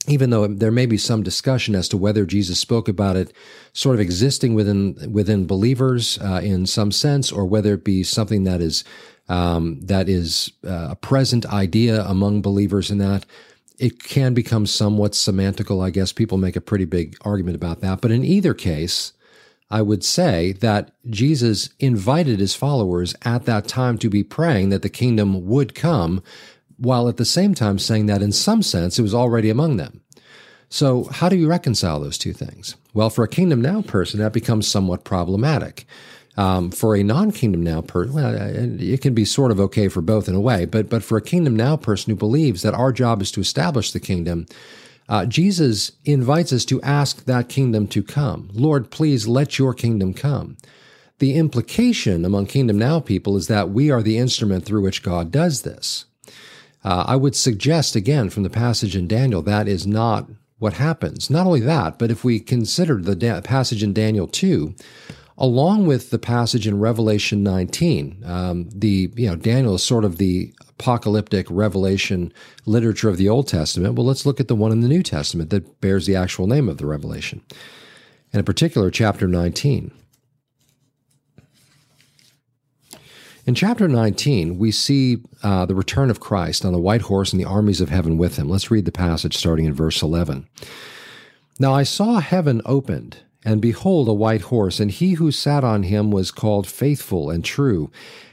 even 0.08 0.30
though 0.30 0.48
there 0.48 0.72
may 0.72 0.86
be 0.86 0.98
some 0.98 1.24
discussion 1.24 1.76
as 1.76 1.90
to 1.90 1.98
whether 1.98 2.26
Jesus 2.26 2.60
spoke 2.60 2.88
about 2.88 3.16
it 3.16 3.34
sort 3.74 3.96
of 3.96 4.00
existing 4.00 4.54
within 4.54 4.96
within 5.12 5.48
believers 5.48 6.20
uh, 6.20 6.42
in 6.44 6.66
some 6.66 6.92
sense, 6.92 7.32
or 7.32 7.46
whether 7.46 7.74
it 7.74 7.84
be 7.84 8.04
something 8.04 8.44
that 8.44 8.62
is 8.62 8.84
um, 9.30 9.80
that 9.82 10.10
is 10.10 10.52
uh, 10.66 10.90
a 10.92 10.96
present 10.96 11.46
idea 11.46 12.04
among 12.06 12.42
believers 12.42 12.92
in 12.92 12.98
that 13.00 13.26
it 13.80 14.04
can 14.04 14.34
become 14.34 14.66
somewhat 14.66 15.14
semantical. 15.14 15.84
I 15.84 15.90
guess 15.90 16.12
people 16.12 16.38
make 16.38 16.56
a 16.56 16.62
pretty 16.62 16.86
big 16.86 17.18
argument 17.22 17.56
about 17.56 17.82
that. 17.82 18.02
But 18.02 18.12
in 18.12 18.24
either 18.24 18.54
case, 18.54 19.14
I 19.74 19.82
would 19.82 20.04
say 20.04 20.52
that 20.60 20.92
Jesus 21.10 21.70
invited 21.80 22.40
his 22.40 22.54
followers 22.54 23.16
at 23.24 23.46
that 23.46 23.68
time 23.68 23.98
to 23.98 24.10
be 24.10 24.24
praying 24.24 24.70
that 24.70 24.84
the 24.84 24.90
kingdom 24.90 25.48
would 25.48 25.74
come, 25.74 26.22
while 26.78 27.10
at 27.10 27.18
the 27.18 27.26
same 27.26 27.56
time 27.56 27.80
saying 27.80 28.06
that 28.06 28.22
in 28.22 28.32
some 28.32 28.62
sense 28.62 29.00
it 29.00 29.02
was 29.02 29.16
already 29.16 29.50
among 29.50 29.78
them. 29.78 30.02
So, 30.70 31.06
how 31.06 31.28
do 31.28 31.36
you 31.36 31.48
reconcile 31.48 32.00
those 32.00 32.20
two 32.20 32.34
things? 32.34 32.76
Well, 32.94 33.10
for 33.10 33.24
a 33.24 33.28
kingdom 33.28 33.62
now 33.62 33.82
person, 33.82 34.20
that 34.20 34.32
becomes 34.32 34.68
somewhat 34.68 35.06
problematic. 35.06 35.88
Um, 36.38 36.70
for 36.70 36.96
a 36.96 37.02
non-kingdom 37.02 37.64
now 37.64 37.82
person, 37.82 38.14
well, 38.14 38.36
it 38.80 39.02
can 39.02 39.16
be 39.16 39.26
sort 39.26 39.50
of 39.50 39.60
okay 39.60 39.88
for 39.88 40.02
both 40.02 40.28
in 40.28 40.36
a 40.36 40.40
way, 40.40 40.66
but 40.66 40.88
but 40.88 41.04
for 41.04 41.18
a 41.18 41.22
kingdom 41.22 41.56
now 41.56 41.78
person 41.78 42.12
who 42.12 42.16
believes 42.16 42.62
that 42.62 42.76
our 42.76 42.92
job 42.92 43.24
is 43.24 43.32
to 43.32 43.42
establish 43.42 43.92
the 43.92 44.00
kingdom, 44.00 44.46
uh, 45.10 45.26
Jesus 45.26 45.92
invites 46.06 46.54
us 46.54 46.66
to 46.66 46.82
ask 46.82 47.26
that 47.26 47.50
kingdom 47.50 47.88
to 47.88 48.02
come. 48.04 48.50
Lord, 48.54 48.90
please 48.92 49.28
let 49.28 49.60
your 49.60 49.74
kingdom 49.74 50.14
come. 50.14 50.58
the 51.20 51.36
implication 51.36 52.26
among 52.26 52.46
Kingdom 52.48 52.78
Now 52.78 53.00
people 53.00 53.38
is 53.38 53.48
that 53.48 53.70
we 53.70 53.90
are 53.90 54.02
the 54.02 54.18
instrument 54.18 54.66
through 54.66 54.82
which 54.82 55.04
God 55.04 55.32
does 55.32 55.62
this. 55.62 56.06
Uh, 56.84 57.06
I 57.08 57.16
would 57.16 57.36
suggest, 57.36 57.96
again, 57.96 58.30
from 58.30 58.44
the 58.44 58.50
passage 58.50 58.96
in 58.96 59.08
Daniel, 59.08 59.42
that 59.44 59.68
is 59.68 59.88
not 59.88 60.30
what 60.60 60.74
happens. 60.74 61.30
Not 61.30 61.46
only 61.48 61.62
that, 61.62 61.98
but 61.98 62.12
if 62.12 62.24
we 62.26 62.40
consider 62.40 63.02
the 63.02 63.16
da- 63.16 63.42
passage 63.42 63.84
in 63.84 63.94
Daniel 63.94 64.28
2, 64.28 64.76
along 65.44 65.86
with 65.86 66.10
the 66.10 66.18
passage 66.18 66.66
in 66.66 66.80
Revelation 66.80 67.44
19, 67.44 68.24
um, 68.26 68.70
the, 68.74 69.12
you 69.14 69.28
know, 69.28 69.36
Daniel 69.36 69.76
is 69.76 69.84
sort 69.84 70.06
of 70.06 70.18
the 70.18 70.54
apocalyptic 70.70 71.46
revelation 71.50 72.32
literature 72.66 73.10
of 73.10 73.18
the 73.18 73.28
Old 73.28 73.50
Testament. 73.50 73.96
Well, 73.96 74.06
let's 74.06 74.26
look 74.26 74.40
at 74.40 74.48
the 74.48 74.56
one 74.56 74.72
in 74.72 74.80
the 74.80 74.88
New 74.88 75.04
Testament 75.04 75.50
that 75.50 75.82
bears 75.82 76.06
the 76.06 76.16
actual 76.16 76.48
name 76.48 76.70
of 76.70 76.78
the 76.78 76.86
revelation. 76.86 77.42
And 78.32 78.40
in 78.40 78.46
particular, 78.46 78.90
chapter 78.90 79.28
19. 79.28 79.92
In 83.46 83.54
chapter 83.54 83.90
19, 83.90 84.58
we 84.58 84.72
see 84.72 85.18
uh, 85.44 85.66
the 85.66 85.76
return 85.76 86.10
of 86.10 86.22
Christ 86.22 86.64
on 86.64 86.74
a 86.74 86.80
white 86.80 87.02
horse 87.02 87.34
and 87.34 87.42
the 87.42 87.50
armies 87.50 87.82
of 87.82 87.90
heaven 87.90 88.18
with 88.18 88.38
him. 88.38 88.48
Let's 88.48 88.72
read 88.72 88.86
the 88.86 88.94
passage 88.94 89.36
starting 89.36 89.66
in 89.66 89.74
verse 89.74 90.02
11. 90.02 90.48
Now 91.60 91.74
I 91.74 91.84
saw 91.84 92.22
heaven 92.22 92.62
opened, 92.66 93.18
and 93.46 93.62
behold, 93.62 94.08
a 94.08 94.14
white 94.14 94.42
horse, 94.44 94.80
and 94.80 94.92
he 94.92 95.14
who 95.14 95.32
sat 95.32 95.64
on 95.64 95.84
him 95.84 96.12
was 96.12 96.32
called 96.32 96.68
Faithful 96.68 97.30
and 97.30 97.44
True. 97.44 97.92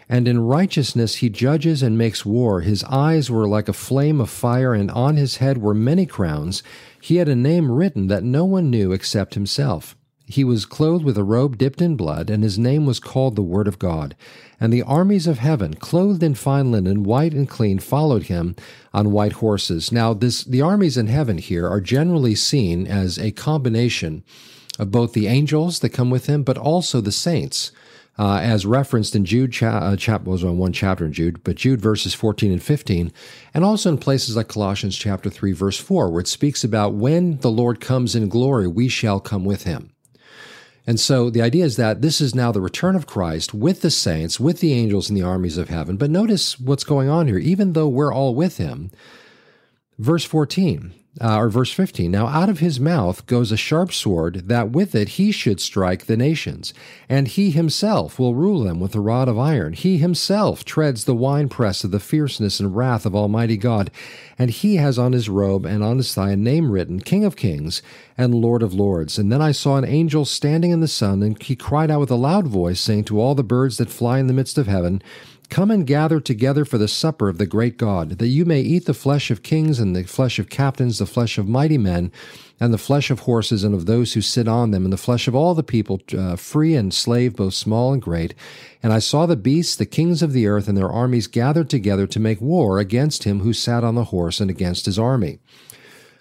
And 0.09 0.27
in 0.27 0.41
righteousness 0.41 1.17
he 1.17 1.29
judges 1.29 1.83
and 1.83 1.97
makes 1.97 2.27
war. 2.27 2.63
His 2.63 2.83
eyes 2.85 3.31
were 3.31 3.47
like 3.47 3.69
a 3.69 3.73
flame 3.73 4.21
of 4.21 4.31
fire, 4.31 4.75
and 4.75 4.91
on 4.91 5.17
his 5.17 5.37
head 5.37 5.59
were 5.59 5.75
many 5.75 6.07
crowns. 6.07 6.63
He 7.01 7.17
had 7.17 7.29
a 7.29 7.37
name 7.37 7.71
written 7.71 8.09
that 8.09 8.25
no 8.25 8.45
one 8.45 8.71
knew 8.71 8.93
except 8.93 9.35
himself. 9.35 9.97
He 10.27 10.45
was 10.45 10.65
clothed 10.65 11.05
with 11.05 11.19
a 11.19 11.25
robe 11.25 11.59
dipped 11.59 11.83
in 11.83 11.97
blood, 11.97 12.31
and 12.31 12.45
his 12.45 12.59
name 12.59 12.87
was 12.87 13.01
called 13.01 13.35
the 13.35 13.43
Word 13.43 13.67
of 13.67 13.81
God. 13.81 14.15
And 14.61 14.73
the 14.73 14.83
armies 14.83 15.27
of 15.27 15.39
heaven, 15.39 15.75
clothed 15.75 16.23
in 16.23 16.35
fine 16.35 16.71
linen, 16.71 17.03
white 17.03 17.33
and 17.33 17.49
clean, 17.49 17.81
followed 17.81 18.25
him 18.25 18.55
on 18.95 19.11
white 19.11 19.35
horses. 19.35 19.91
Now, 19.91 20.15
this, 20.15 20.45
the 20.45 20.63
armies 20.63 20.97
in 20.97 21.09
heaven 21.09 21.39
here 21.39 21.69
are 21.69 21.81
generally 21.81 22.37
seen 22.37 22.87
as 22.87 23.19
a 23.19 23.33
combination 23.33 24.23
of 24.81 24.91
both 24.91 25.13
the 25.13 25.27
angels 25.27 25.81
that 25.81 25.91
come 25.91 26.09
with 26.09 26.27
him, 26.27 26.43
but 26.43 26.57
also 26.57 27.01
the 27.01 27.13
saints. 27.13 27.71
Uh, 28.19 28.39
as 28.43 28.67
referenced 28.67 29.15
in 29.15 29.25
Jude, 29.25 29.53
cha- 29.53 29.97
uh, 29.97 30.19
was 30.25 30.43
on 30.43 30.59
one 30.59 30.73
chapter 30.73 31.07
in 31.07 31.13
Jude, 31.13 31.43
but 31.45 31.57
Jude 31.57 31.81
verses 31.81 32.13
14 32.13 32.53
and 32.53 32.63
15, 32.63 33.13
and 33.55 33.65
also 33.65 33.91
in 33.91 33.99
places 33.99 34.37
like 34.37 34.49
Colossians 34.49 34.97
chapter 34.97 35.31
3, 35.31 35.53
verse 35.53 35.79
4, 35.79 36.11
where 36.11 36.21
it 36.21 36.29
speaks 36.29 36.65
about 36.65 36.95
when 36.95 37.39
the 37.39 37.51
Lord 37.51 37.81
comes 37.81 38.15
in 38.15 38.29
glory, 38.29 38.67
we 38.67 38.89
shall 38.89 39.21
come 39.21 39.45
with 39.45 39.63
him. 39.63 39.93
And 40.87 40.99
so 40.99 41.31
the 41.31 41.43
idea 41.43 41.65
is 41.65 41.77
that 41.77 42.03
this 42.03 42.21
is 42.21 42.35
now 42.35 42.53
the 42.53 42.61
return 42.61 42.97
of 42.97 43.07
Christ 43.07 43.55
with 43.55 43.81
the 43.83 43.91
saints, 43.91 44.41
with 44.41 44.61
the 44.61 44.73
angels 44.73 45.09
and 45.09 45.17
the 45.17 45.23
armies 45.23 45.57
of 45.57 45.69
heaven. 45.69 45.97
But 45.97 46.11
notice 46.11 46.59
what's 46.59 46.85
going 46.85 47.09
on 47.09 47.27
here. 47.27 47.39
Even 47.39 47.75
though 47.75 47.89
we're 47.89 48.13
all 48.13 48.35
with 48.35 48.57
him, 48.57 48.91
verse 49.99 50.25
14, 50.25 50.93
uh, 51.21 51.37
or 51.37 51.49
verse 51.51 51.73
15 51.73 52.11
Now 52.11 52.27
out 52.27 52.49
of 52.49 52.61
his 52.61 52.81
mouth 52.81 53.27
goes 53.27 53.53
a 53.53 53.57
sharp 53.57 53.93
sword, 53.93 54.49
that 54.49 54.71
with 54.71 54.95
it 54.95 55.11
he 55.11 55.31
should 55.31 55.61
strike 55.61 56.07
the 56.07 56.17
nations, 56.17 56.73
and 57.09 57.29
he 57.29 57.51
himself 57.51 58.19
will 58.19 58.35
rule 58.35 58.65
them 58.65 58.81
with 58.81 58.95
a 58.95 59.01
rod 59.01 59.29
of 59.29 59.39
iron. 59.39 59.75
He 59.75 59.99
himself 59.99 60.65
treads 60.65 61.05
the 61.05 61.15
winepress 61.15 61.85
of 61.85 61.91
the 61.91 62.01
fierceness 62.01 62.59
and 62.61 62.75
wrath 62.75 63.05
of 63.05 63.15
Almighty 63.15 63.57
God, 63.57 63.91
and 64.39 64.51
he 64.51 64.77
has 64.77 64.99
on 64.99 65.13
his 65.13 65.29
robe 65.29 65.67
and 65.67 65.85
on 65.85 65.99
his 65.99 66.15
thigh 66.15 66.31
a 66.31 66.37
name 66.37 66.71
written, 66.71 67.01
King 67.01 67.25
of 67.25 67.37
Kings 67.37 67.83
and 68.17 68.35
Lord 68.35 68.63
of 68.63 68.73
Lords. 68.73 69.19
And 69.19 69.31
then 69.31 69.43
I 69.43 69.53
saw 69.53 69.77
an 69.77 69.85
angel 69.85 70.25
standing 70.25 70.71
in 70.71 70.81
the 70.81 70.89
sun, 70.89 71.23
and 71.23 71.41
he 71.43 71.55
cried 71.57 71.91
out 71.91 72.01
with 72.01 72.11
a 72.11 72.17
loud 72.17 72.47
voice, 72.47 72.81
saying 72.81 73.05
to 73.05 73.21
all 73.21 73.35
the 73.35 73.43
birds 73.43 73.77
that 73.77 73.91
fly 73.91 74.19
in 74.19 74.27
the 74.27 74.33
midst 74.33 74.57
of 74.57 74.67
heaven, 74.67 75.03
Come 75.51 75.73
and 75.73 75.85
gather 75.85 76.21
together 76.21 76.65
for 76.65 76.79
the 76.79 76.87
supper 76.87 77.29
of 77.29 77.39
the 77.39 77.47
great 77.47 77.77
God, 77.77 78.21
that 78.21 78.29
you 78.29 78.45
may 78.45 78.61
eat 78.61 78.85
the 78.87 78.95
flesh 78.95 79.33
of 79.33 79.43
kings 79.43 79.81
and 79.81 79.97
the 79.97 80.05
flesh 80.05 80.39
of 80.39 80.49
captains, 80.49 80.99
the 80.99 81.07
flesh 81.07 81.39
of 81.39 81.49
mighty 81.49 81.77
men, 81.77 82.13
and 82.61 82.73
the 82.73 82.79
flesh 82.79 83.11
of 83.11 83.21
horses 83.21 83.65
and 83.65 83.75
of 83.75 83.87
those 83.87 84.13
who 84.13 84.21
sit 84.21 84.47
on 84.47 84.71
them, 84.71 84.85
and 84.85 84.93
the 84.93 84.97
flesh 84.97 85.27
of 85.27 85.35
all 85.35 85.57
the 85.57 85.65
people, 85.65 86.01
uh, 86.17 86.37
free 86.37 86.77
and 86.77 86.95
slave, 86.95 87.35
both 87.35 87.55
small 87.55 87.93
and 87.93 88.01
great. 88.01 88.33
And 88.81 88.93
I 88.93 89.01
saw 89.01 89.27
the 89.27 89.35
beasts, 89.35 89.75
the 89.75 89.87
kings 89.87 90.23
of 90.23 90.33
the 90.33 90.47
earth, 90.47 90.69
and 90.69 90.79
their 90.79 90.89
armies 90.89 91.27
gathered 91.27 91.69
together 91.69 92.07
to 92.07 92.21
make 92.21 92.41
war 92.41 92.79
against 92.79 93.25
him 93.25 93.41
who 93.41 93.53
sat 93.53 93.83
on 93.83 93.97
the 93.97 94.05
horse 94.05 94.41
and 94.41 94.51
against 94.51 94.87
his 94.87 95.01
army. 95.01 95.41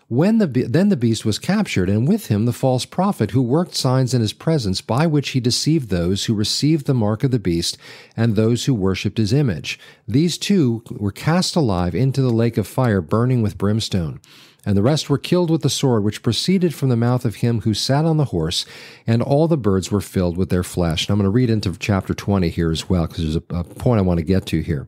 When 0.09 0.39
the 0.39 0.47
then 0.47 0.89
the 0.89 0.97
beast 0.97 1.23
was 1.23 1.37
captured, 1.37 1.87
and 1.87 2.07
with 2.07 2.27
him 2.29 2.45
the 2.45 2.51
false 2.51 2.83
prophet 2.83 3.29
who 3.29 3.43
worked 3.43 3.75
signs 3.75 4.11
in 4.11 4.21
his 4.21 4.33
presence, 4.33 4.81
by 4.81 5.05
which 5.05 5.29
he 5.29 5.39
deceived 5.39 5.89
those 5.89 6.25
who 6.25 6.33
received 6.33 6.87
the 6.87 6.95
mark 6.95 7.23
of 7.23 7.29
the 7.29 7.37
beast 7.37 7.77
and 8.17 8.35
those 8.35 8.65
who 8.65 8.73
worshipped 8.73 9.19
his 9.19 9.31
image. 9.31 9.79
These 10.07 10.39
two 10.39 10.83
were 10.89 11.11
cast 11.11 11.55
alive 11.55 11.93
into 11.93 12.23
the 12.23 12.31
lake 12.31 12.57
of 12.57 12.65
fire, 12.65 13.01
burning 13.01 13.43
with 13.43 13.59
brimstone. 13.59 14.19
And 14.65 14.75
the 14.75 14.81
rest 14.81 15.11
were 15.11 15.19
killed 15.19 15.51
with 15.51 15.61
the 15.61 15.69
sword 15.69 16.03
which 16.03 16.23
proceeded 16.23 16.73
from 16.73 16.89
the 16.89 16.97
mouth 16.97 17.23
of 17.23 17.35
him 17.35 17.61
who 17.61 17.75
sat 17.75 18.03
on 18.03 18.17
the 18.17 18.25
horse, 18.25 18.65
and 19.05 19.21
all 19.21 19.47
the 19.47 19.57
birds 19.57 19.91
were 19.91 20.01
filled 20.01 20.37
with 20.37 20.49
their 20.49 20.63
flesh. 20.63 21.05
And 21.07 21.13
I'm 21.13 21.19
going 21.19 21.25
to 21.25 21.29
read 21.29 21.51
into 21.51 21.77
chapter 21.77 22.15
20 22.15 22.49
here 22.49 22.71
as 22.71 22.89
well, 22.89 23.05
because 23.05 23.23
there's 23.23 23.35
a, 23.35 23.55
a 23.55 23.63
point 23.63 23.99
I 23.99 24.01
want 24.01 24.17
to 24.17 24.25
get 24.25 24.47
to 24.47 24.61
here. 24.61 24.87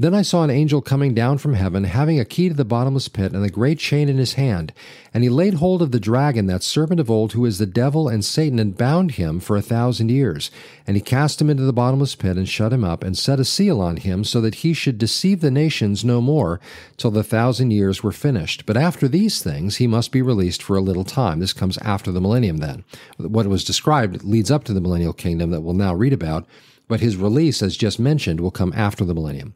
Then 0.00 0.14
I 0.14 0.22
saw 0.22 0.42
an 0.42 0.48
angel 0.48 0.80
coming 0.80 1.12
down 1.12 1.36
from 1.36 1.52
heaven, 1.52 1.84
having 1.84 2.18
a 2.18 2.24
key 2.24 2.48
to 2.48 2.54
the 2.54 2.64
bottomless 2.64 3.06
pit 3.08 3.32
and 3.32 3.44
a 3.44 3.50
great 3.50 3.78
chain 3.78 4.08
in 4.08 4.16
his 4.16 4.32
hand. 4.32 4.72
And 5.12 5.22
he 5.22 5.28
laid 5.28 5.52
hold 5.52 5.82
of 5.82 5.90
the 5.92 6.00
dragon, 6.00 6.46
that 6.46 6.62
serpent 6.62 7.00
of 7.00 7.10
old, 7.10 7.34
who 7.34 7.44
is 7.44 7.58
the 7.58 7.66
devil 7.66 8.08
and 8.08 8.24
Satan, 8.24 8.58
and 8.58 8.74
bound 8.74 9.10
him 9.16 9.40
for 9.40 9.58
a 9.58 9.60
thousand 9.62 10.10
years. 10.10 10.50
And 10.86 10.96
he 10.96 11.02
cast 11.02 11.38
him 11.38 11.50
into 11.50 11.64
the 11.64 11.74
bottomless 11.74 12.14
pit, 12.14 12.38
and 12.38 12.48
shut 12.48 12.72
him 12.72 12.82
up, 12.82 13.04
and 13.04 13.14
set 13.14 13.40
a 13.40 13.44
seal 13.44 13.78
on 13.82 13.98
him, 13.98 14.24
so 14.24 14.40
that 14.40 14.54
he 14.54 14.72
should 14.72 14.96
deceive 14.96 15.42
the 15.42 15.50
nations 15.50 16.02
no 16.02 16.22
more, 16.22 16.60
till 16.96 17.10
the 17.10 17.22
thousand 17.22 17.72
years 17.72 18.02
were 18.02 18.10
finished. 18.10 18.64
But 18.64 18.78
after 18.78 19.06
these 19.06 19.42
things, 19.42 19.76
he 19.76 19.86
must 19.86 20.12
be 20.12 20.22
released 20.22 20.62
for 20.62 20.78
a 20.78 20.80
little 20.80 21.04
time. 21.04 21.40
This 21.40 21.52
comes 21.52 21.76
after 21.76 22.10
the 22.10 22.22
millennium, 22.22 22.56
then. 22.56 22.84
What 23.18 23.48
was 23.48 23.64
described 23.64 24.24
leads 24.24 24.50
up 24.50 24.64
to 24.64 24.72
the 24.72 24.80
millennial 24.80 25.12
kingdom 25.12 25.50
that 25.50 25.60
we'll 25.60 25.74
now 25.74 25.92
read 25.92 26.14
about, 26.14 26.46
but 26.88 27.00
his 27.00 27.18
release, 27.18 27.60
as 27.60 27.76
just 27.76 28.00
mentioned, 28.00 28.40
will 28.40 28.50
come 28.50 28.72
after 28.74 29.04
the 29.04 29.14
millennium. 29.14 29.52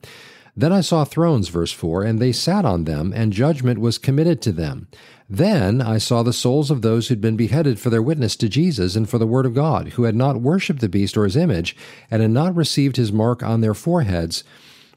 Then 0.57 0.73
I 0.73 0.83
saw 0.83 1.05
thrones, 1.05 1.49
verse 1.49 1.73
4, 1.73 2.05
and 2.05 2.19
they 2.21 2.31
sat 2.31 2.65
on 2.65 2.85
them, 2.85 3.13
and 3.15 3.33
judgment 3.33 3.81
was 3.81 3.99
committed 3.99 4.41
to 4.43 4.53
them. 4.53 4.87
Then 5.29 5.83
I 5.83 5.99
saw 5.99 6.23
the 6.23 6.33
souls 6.33 6.71
of 6.71 6.83
those 6.83 7.09
who'd 7.09 7.21
been 7.21 7.37
beheaded 7.37 7.81
for 7.81 7.91
their 7.91 8.03
witness 8.03 8.37
to 8.37 8.49
Jesus 8.49 8.95
and 8.95 9.09
for 9.09 9.19
the 9.19 9.27
word 9.27 9.47
of 9.47 9.55
God, 9.55 9.89
who 9.91 10.05
had 10.05 10.15
not 10.15 10.41
worshipped 10.41 10.81
the 10.81 10.89
beast 10.89 11.17
or 11.17 11.25
his 11.25 11.37
image, 11.37 11.77
and 12.11 12.23
had 12.23 12.31
not 12.31 12.55
received 12.55 12.97
his 12.97 13.11
mark 13.11 13.43
on 13.43 13.63
their 13.63 13.75
foreheads 13.75 14.45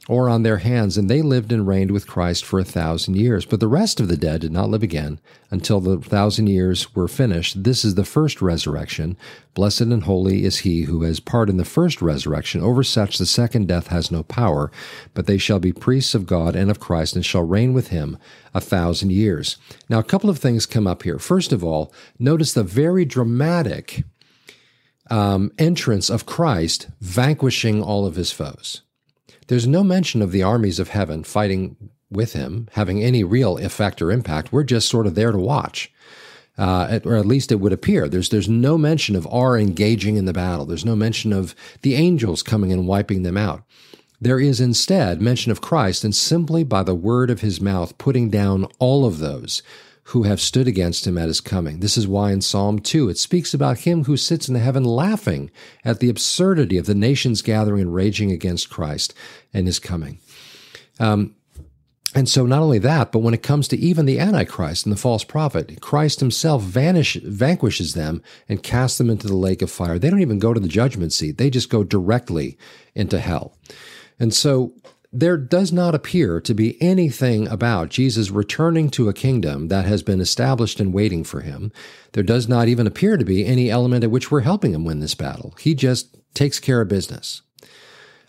or 0.08 0.30
on 0.30 0.44
their 0.44 0.58
hands, 0.58 0.98
and 0.98 1.10
they 1.10 1.22
lived 1.22 1.52
and 1.52 1.68
reigned 1.68 1.92
with 1.92 2.08
Christ 2.08 2.46
for 2.46 2.60
a 2.60 2.66
thousand 2.66 3.16
years. 3.16 3.46
But 3.46 3.60
the 3.60 3.68
rest 3.68 4.00
of 4.00 4.08
the 4.08 4.16
dead 4.18 4.42
did 4.42 4.52
not 4.52 4.70
live 4.70 4.84
again 4.84 5.20
until 5.52 5.82
the 5.82 5.98
thousand 5.98 6.48
years 6.48 6.96
were 6.96 7.08
finished. 7.08 7.64
This 7.64 7.84
is 7.84 7.96
the 7.96 8.06
first 8.06 8.42
resurrection. 8.42 9.18
Blessed 9.54 9.82
and 9.82 10.04
holy 10.04 10.46
is 10.46 10.60
he 10.60 10.84
who 10.84 11.04
has 11.04 11.20
part 11.20 11.50
in 11.50 11.58
the 11.58 11.66
first 11.66 12.02
resurrection. 12.02 12.62
Over 12.62 12.84
such 12.84 13.18
the 13.18 13.26
second 13.26 13.68
death 13.68 13.88
has 13.88 14.12
no 14.12 14.24
power, 14.24 14.72
but 15.14 15.28
they 15.28 15.38
shall 15.38 15.60
be 15.60 15.74
priests 15.74 16.16
of 16.16 16.26
God 16.26 16.56
and 16.56 16.72
of 16.72 16.80
Christ, 16.80 17.16
and 17.16 17.26
shall 17.26 17.44
reign 17.44 17.74
with 17.74 17.90
him 17.90 18.18
a 18.54 18.62
thousand 18.62 19.12
years. 19.12 19.58
Now, 19.90 20.00
a 20.00 20.04
couple 20.04 20.30
of 20.30 20.40
things 20.40 20.66
come 20.66 20.88
up 20.88 21.04
here. 21.04 21.20
First 21.20 21.52
of 21.52 21.64
all, 21.64 21.94
notice 22.18 22.54
the 22.54 22.64
very 22.64 23.04
dramatic 23.04 24.04
um, 25.10 25.52
entrance 25.58 26.10
of 26.10 26.26
Christ 26.26 26.88
vanquishing 27.02 27.82
all 27.82 28.06
of 28.06 28.16
his 28.16 28.32
foes. 28.32 28.82
There's 29.48 29.68
no 29.68 29.84
mention 29.84 30.22
of 30.22 30.32
the 30.32 30.44
armies 30.44 30.80
of 30.80 30.90
heaven 30.90 31.24
fighting 31.24 31.90
with 32.10 32.34
him, 32.34 32.70
having 32.74 33.04
any 33.04 33.24
real 33.24 33.58
effect 33.58 34.02
or 34.02 34.12
impact. 34.12 34.52
We're 34.52 34.64
just 34.64 34.90
sort 34.90 35.08
of 35.08 35.16
there 35.16 35.32
to 35.32 35.38
watch. 35.38 35.92
Uh, 36.58 37.00
or 37.06 37.16
at 37.16 37.26
least 37.26 37.52
it 37.52 37.60
would 37.60 37.72
appear. 37.72 38.10
There's 38.10 38.30
there's 38.30 38.50
no 38.50 38.80
mention 38.80 39.16
of 39.16 39.28
our 39.28 39.60
engaging 39.60 40.16
in 40.16 40.26
the 40.26 40.34
battle. 40.34 40.66
There's 40.66 40.86
no 40.86 40.96
mention 40.96 41.32
of 41.32 41.54
the 41.84 41.94
angels 41.94 42.42
coming 42.42 42.74
and 42.74 42.88
wiping 42.88 43.22
them 43.22 43.38
out. 43.38 43.64
There 44.20 44.40
is 44.40 44.60
instead 44.60 45.22
mention 45.22 45.52
of 45.52 45.62
Christ, 45.62 46.04
and 46.04 46.16
simply 46.16 46.64
by 46.64 46.82
the 46.82 46.96
word 46.96 47.30
of 47.30 47.42
his 47.42 47.62
mouth, 47.62 47.96
putting 48.00 48.32
down 48.32 48.66
all 48.80 49.06
of 49.06 49.20
those 49.20 49.62
who 50.08 50.24
have 50.24 50.40
stood 50.40 50.70
against 50.70 51.06
him 51.06 51.18
at 51.18 51.28
his 51.28 51.42
coming. 51.42 51.82
This 51.82 51.98
is 51.98 52.08
why 52.08 52.32
in 52.32 52.40
Psalm 52.40 52.80
2 52.80 53.10
it 53.10 53.18
speaks 53.18 53.54
about 53.54 53.80
him 53.80 54.06
who 54.06 54.16
sits 54.16 54.48
in 54.48 54.54
the 54.54 54.62
heaven 54.62 54.86
laughing 54.86 55.52
at 55.84 56.00
the 56.00 56.10
absurdity 56.10 56.78
of 56.78 56.86
the 56.86 56.96
nations 56.96 57.42
gathering 57.42 57.82
and 57.82 57.94
raging 57.94 58.32
against 58.32 58.70
Christ 58.70 59.14
and 59.54 59.68
his 59.68 59.80
coming. 59.80 60.20
Um, 60.98 61.36
and 62.16 62.30
so, 62.30 62.46
not 62.46 62.62
only 62.62 62.80
that, 62.80 63.12
but 63.12 63.20
when 63.20 63.34
it 63.34 63.44
comes 63.44 63.68
to 63.68 63.78
even 63.78 64.06
the 64.06 64.18
Antichrist 64.18 64.86
and 64.86 64.96
the 64.96 65.00
false 65.00 65.26
prophet, 65.26 65.82
Christ 65.82 66.22
himself 66.22 66.64
vanish, 66.64 67.16
vanquishes 67.16 67.94
them 67.94 68.24
and 68.48 68.64
casts 68.64 68.98
them 68.98 69.10
into 69.10 69.28
the 69.28 69.36
lake 69.36 69.62
of 69.62 69.70
fire. 69.70 70.00
They 70.00 70.10
don't 70.10 70.22
even 70.22 70.40
go 70.40 70.54
to 70.54 70.60
the 70.60 70.70
judgment 70.70 71.12
seat, 71.12 71.38
they 71.38 71.50
just 71.50 71.70
go 71.70 71.84
directly 71.84 72.58
into 72.96 73.20
hell. 73.20 73.58
And 74.20 74.34
so, 74.34 74.72
there 75.20 75.38
does 75.38 75.74
not 75.74 75.96
appear 75.96 76.40
to 76.40 76.54
be 76.54 76.80
anything 76.80 77.48
about 77.48 77.90
Jesus 77.90 78.30
returning 78.30 78.88
to 78.92 79.10
a 79.10 79.14
kingdom 79.14 79.68
that 79.70 79.86
has 79.86 80.04
been 80.04 80.22
established 80.22 80.80
and 80.80 80.94
waiting 80.94 81.24
for 81.24 81.42
him. 81.42 81.72
There 82.12 82.22
does 82.22 82.48
not 82.48 82.68
even 82.68 82.86
appear 82.86 83.18
to 83.18 83.26
be 83.26 83.44
any 83.44 83.72
element 83.72 84.04
at 84.04 84.12
which 84.12 84.30
we're 84.30 84.42
helping 84.42 84.76
him 84.76 84.86
win 84.86 85.00
this 85.00 85.16
battle. 85.16 85.56
He 85.60 85.74
just 85.74 86.16
takes 86.36 86.60
care 86.60 86.82
of 86.82 86.90
business. 86.90 87.42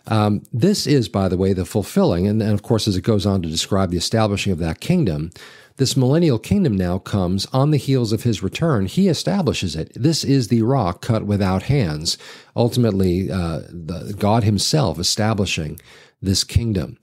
Um, 0.07 0.41
this 0.51 0.87
is, 0.87 1.07
by 1.07 1.29
the 1.29 1.37
way, 1.37 1.53
the 1.53 1.63
fulfilling, 1.63 2.27
and, 2.27 2.41
and 2.41 2.53
of 2.53 2.63
course, 2.63 2.87
as 2.87 2.97
it 2.97 3.03
goes 3.03 3.23
on 3.23 3.43
to 3.43 3.49
describe 3.49 3.91
the 3.91 3.97
establishing 3.97 4.51
of 4.51 4.57
that 4.57 4.79
kingdom, 4.79 5.29
this 5.77 5.95
millennial 5.95 6.39
kingdom 6.39 6.75
now 6.75 6.97
comes 6.97 7.45
on 7.53 7.69
the 7.69 7.77
heels 7.77 8.11
of 8.11 8.23
his 8.23 8.41
return. 8.41 8.87
He 8.87 9.07
establishes 9.07 9.75
it. 9.75 9.91
This 9.93 10.23
is 10.23 10.47
the 10.47 10.63
rock 10.63 11.03
cut 11.03 11.27
without 11.27 11.63
hands. 11.63 12.17
Ultimately, 12.55 13.31
uh, 13.31 13.61
the, 13.69 14.15
God 14.17 14.43
Himself 14.43 14.97
establishing 14.97 15.79
this 16.21 16.43
kingdom. 16.43 16.97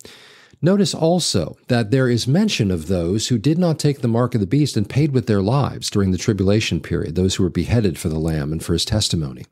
Notice 0.62 0.94
also 0.94 1.56
that 1.68 1.90
there 1.90 2.08
is 2.08 2.26
mention 2.26 2.70
of 2.70 2.88
those 2.88 3.28
who 3.28 3.38
did 3.38 3.58
not 3.58 3.78
take 3.78 4.00
the 4.00 4.08
mark 4.08 4.34
of 4.34 4.40
the 4.40 4.46
beast 4.46 4.76
and 4.76 4.88
paid 4.88 5.12
with 5.12 5.26
their 5.26 5.42
lives 5.42 5.90
during 5.90 6.10
the 6.10 6.18
tribulation 6.18 6.80
period, 6.80 7.14
those 7.14 7.34
who 7.34 7.42
were 7.42 7.50
beheaded 7.50 7.98
for 7.98 8.08
the 8.08 8.18
Lamb 8.18 8.52
and 8.52 8.64
for 8.64 8.72
his 8.72 8.84
testimony. 8.84 9.44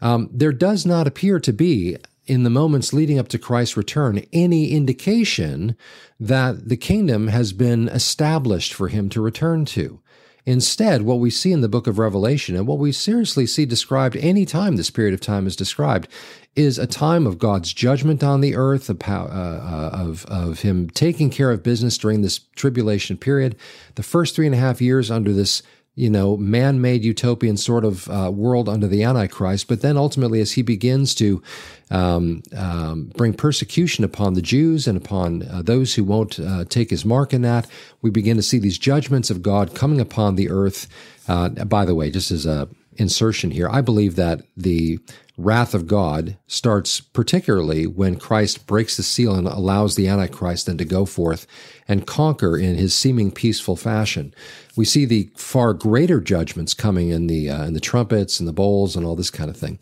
Um, 0.00 0.28
there 0.32 0.52
does 0.52 0.84
not 0.84 1.06
appear 1.06 1.38
to 1.38 1.52
be, 1.52 1.96
in 2.26 2.42
the 2.42 2.50
moments 2.50 2.92
leading 2.92 3.18
up 3.18 3.28
to 3.28 3.38
Christ's 3.38 3.76
return, 3.76 4.24
any 4.32 4.72
indication 4.72 5.76
that 6.18 6.68
the 6.68 6.76
kingdom 6.76 7.28
has 7.28 7.52
been 7.52 7.88
established 7.88 8.74
for 8.74 8.88
him 8.88 9.08
to 9.10 9.22
return 9.22 9.64
to. 9.66 10.01
Instead, 10.44 11.02
what 11.02 11.20
we 11.20 11.30
see 11.30 11.52
in 11.52 11.60
the 11.60 11.68
book 11.68 11.86
of 11.86 11.98
Revelation 11.98 12.56
and 12.56 12.66
what 12.66 12.78
we 12.78 12.90
seriously 12.90 13.46
see 13.46 13.64
described 13.64 14.16
any 14.16 14.44
time 14.44 14.76
this 14.76 14.90
period 14.90 15.14
of 15.14 15.20
time 15.20 15.46
is 15.46 15.54
described 15.54 16.08
is 16.56 16.78
a 16.78 16.86
time 16.86 17.26
of 17.26 17.38
God's 17.38 17.72
judgment 17.72 18.24
on 18.24 18.40
the 18.40 18.56
earth, 18.56 18.90
of, 18.90 19.00
uh, 19.08 19.12
uh, 19.12 19.90
of, 19.92 20.26
of 20.26 20.60
Him 20.60 20.90
taking 20.90 21.30
care 21.30 21.50
of 21.50 21.62
business 21.62 21.96
during 21.96 22.22
this 22.22 22.40
tribulation 22.56 23.16
period. 23.16 23.56
The 23.94 24.02
first 24.02 24.34
three 24.34 24.46
and 24.46 24.54
a 24.54 24.58
half 24.58 24.80
years 24.80 25.10
under 25.10 25.32
this 25.32 25.62
you 25.94 26.08
know, 26.08 26.36
man 26.38 26.80
made 26.80 27.04
utopian 27.04 27.56
sort 27.56 27.84
of 27.84 28.08
uh, 28.08 28.30
world 28.32 28.68
under 28.68 28.86
the 28.86 29.02
Antichrist. 29.02 29.68
But 29.68 29.82
then 29.82 29.96
ultimately, 29.96 30.40
as 30.40 30.52
he 30.52 30.62
begins 30.62 31.14
to 31.16 31.42
um, 31.90 32.42
um, 32.56 33.12
bring 33.14 33.34
persecution 33.34 34.02
upon 34.02 34.32
the 34.32 34.42
Jews 34.42 34.86
and 34.86 34.96
upon 34.96 35.42
uh, 35.42 35.60
those 35.62 35.94
who 35.94 36.04
won't 36.04 36.40
uh, 36.40 36.64
take 36.64 36.88
his 36.88 37.04
mark 37.04 37.34
in 37.34 37.42
that, 37.42 37.66
we 38.00 38.10
begin 38.10 38.38
to 38.38 38.42
see 38.42 38.58
these 38.58 38.78
judgments 38.78 39.30
of 39.30 39.42
God 39.42 39.74
coming 39.74 40.00
upon 40.00 40.36
the 40.36 40.48
earth. 40.48 40.88
Uh, 41.28 41.50
by 41.50 41.84
the 41.84 41.94
way, 41.94 42.10
just 42.10 42.30
as 42.30 42.46
a 42.46 42.68
insertion 42.96 43.50
here, 43.50 43.68
I 43.68 43.80
believe 43.80 44.16
that 44.16 44.42
the 44.56 44.98
wrath 45.38 45.74
of 45.74 45.86
God 45.86 46.36
starts 46.46 47.00
particularly 47.00 47.86
when 47.86 48.16
Christ 48.16 48.66
breaks 48.66 48.96
the 48.96 49.02
seal 49.02 49.34
and 49.34 49.46
allows 49.48 49.96
the 49.96 50.06
Antichrist 50.06 50.66
then 50.66 50.76
to 50.78 50.84
go 50.84 51.04
forth 51.06 51.46
and 51.88 52.06
conquer 52.06 52.56
in 52.56 52.76
his 52.76 52.94
seeming 52.94 53.32
peaceful 53.32 53.74
fashion. 53.74 54.34
We 54.76 54.84
see 54.84 55.04
the 55.04 55.30
far 55.36 55.72
greater 55.72 56.20
judgments 56.20 56.74
coming 56.74 57.08
in 57.08 57.26
the 57.26 57.50
uh, 57.50 57.64
in 57.64 57.74
the 57.74 57.80
trumpets 57.80 58.40
and 58.40 58.48
the 58.48 58.52
bowls 58.52 58.94
and 58.94 59.06
all 59.06 59.16
this 59.16 59.30
kind 59.30 59.50
of 59.50 59.56
thing. 59.56 59.78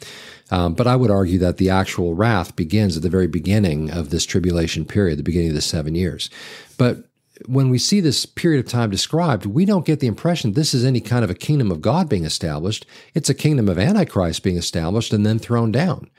Um, 0.51 0.75
but 0.75 0.87
I 0.87 0.97
would 0.97 1.11
argue 1.11 1.39
that 1.39 1.59
the 1.59 1.71
actual 1.71 2.15
wrath 2.15 2.57
begins 2.57 2.97
at 2.97 3.03
the 3.03 3.11
very 3.11 3.29
beginning 3.29 3.91
of 3.91 4.11
this 4.11 4.25
tribulation 4.25 4.85
period, 4.85 5.19
the 5.19 5.25
beginning 5.25 5.51
of 5.51 5.55
the 5.55 5.61
seven 5.61 5.95
years. 5.95 6.31
But 6.77 7.10
when 7.47 7.71
we 7.71 7.79
see 7.79 8.01
this 8.01 8.27
period 8.27 8.65
of 8.65 8.71
time 8.71 8.91
described, 8.91 9.47
we 9.47 9.65
don't 9.65 9.87
get 9.87 10.01
the 10.01 10.07
impression 10.07 10.53
this 10.53 10.75
is 10.75 10.85
any 10.85 11.01
kind 11.01 11.25
of 11.25 11.31
a 11.31 11.35
kingdom 11.35 11.71
of 11.71 11.81
God 11.81 12.09
being 12.09 12.25
established. 12.25 12.87
It's 13.15 13.31
a 13.31 13.35
kingdom 13.35 13.69
of 13.69 13.79
Antichrist 13.79 14.43
being 14.43 14.57
established 14.57 15.13
and 15.13 15.25
then 15.25 15.39
thrown 15.39 15.73
down. 15.73 16.11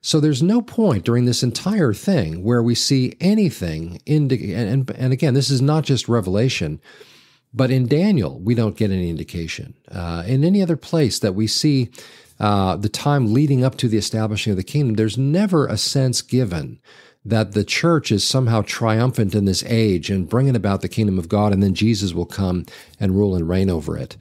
So 0.00 0.18
there's 0.18 0.42
no 0.42 0.60
point 0.60 1.04
during 1.04 1.26
this 1.26 1.44
entire 1.44 1.94
thing 1.94 2.42
where 2.42 2.62
we 2.62 2.74
see 2.74 3.14
anything 3.20 4.00
indi- 4.04 4.52
and, 4.52 4.90
and 4.90 5.12
again, 5.12 5.34
this 5.34 5.48
is 5.48 5.62
not 5.62 5.84
just 5.84 6.08
Revelation, 6.08 6.80
but 7.54 7.70
in 7.70 7.86
Daniel, 7.86 8.40
we 8.40 8.54
don't 8.54 8.76
get 8.76 8.90
any 8.90 9.10
indication. 9.10 9.74
Uh, 9.90 10.24
in 10.26 10.42
any 10.42 10.60
other 10.60 10.76
place 10.76 11.20
that 11.20 11.34
we 11.34 11.46
see 11.46 11.90
uh, 12.40 12.74
the 12.74 12.88
time 12.88 13.32
leading 13.32 13.62
up 13.62 13.76
to 13.76 13.88
the 13.88 13.98
establishing 13.98 14.50
of 14.50 14.56
the 14.56 14.64
kingdom, 14.64 14.96
there's 14.96 15.18
never 15.18 15.66
a 15.66 15.76
sense 15.76 16.20
given 16.20 16.80
that 17.24 17.52
the 17.52 17.64
church 17.64 18.10
is 18.10 18.24
somehow 18.26 18.62
triumphant 18.62 19.34
in 19.34 19.44
this 19.44 19.62
age 19.66 20.10
and 20.10 20.28
bringing 20.28 20.56
about 20.56 20.80
the 20.80 20.88
kingdom 20.88 21.18
of 21.18 21.28
God, 21.28 21.52
and 21.52 21.62
then 21.62 21.74
Jesus 21.74 22.12
will 22.12 22.26
come 22.26 22.66
and 22.98 23.16
rule 23.16 23.36
and 23.36 23.48
reign 23.48 23.70
over 23.70 23.96
it. 23.96 24.16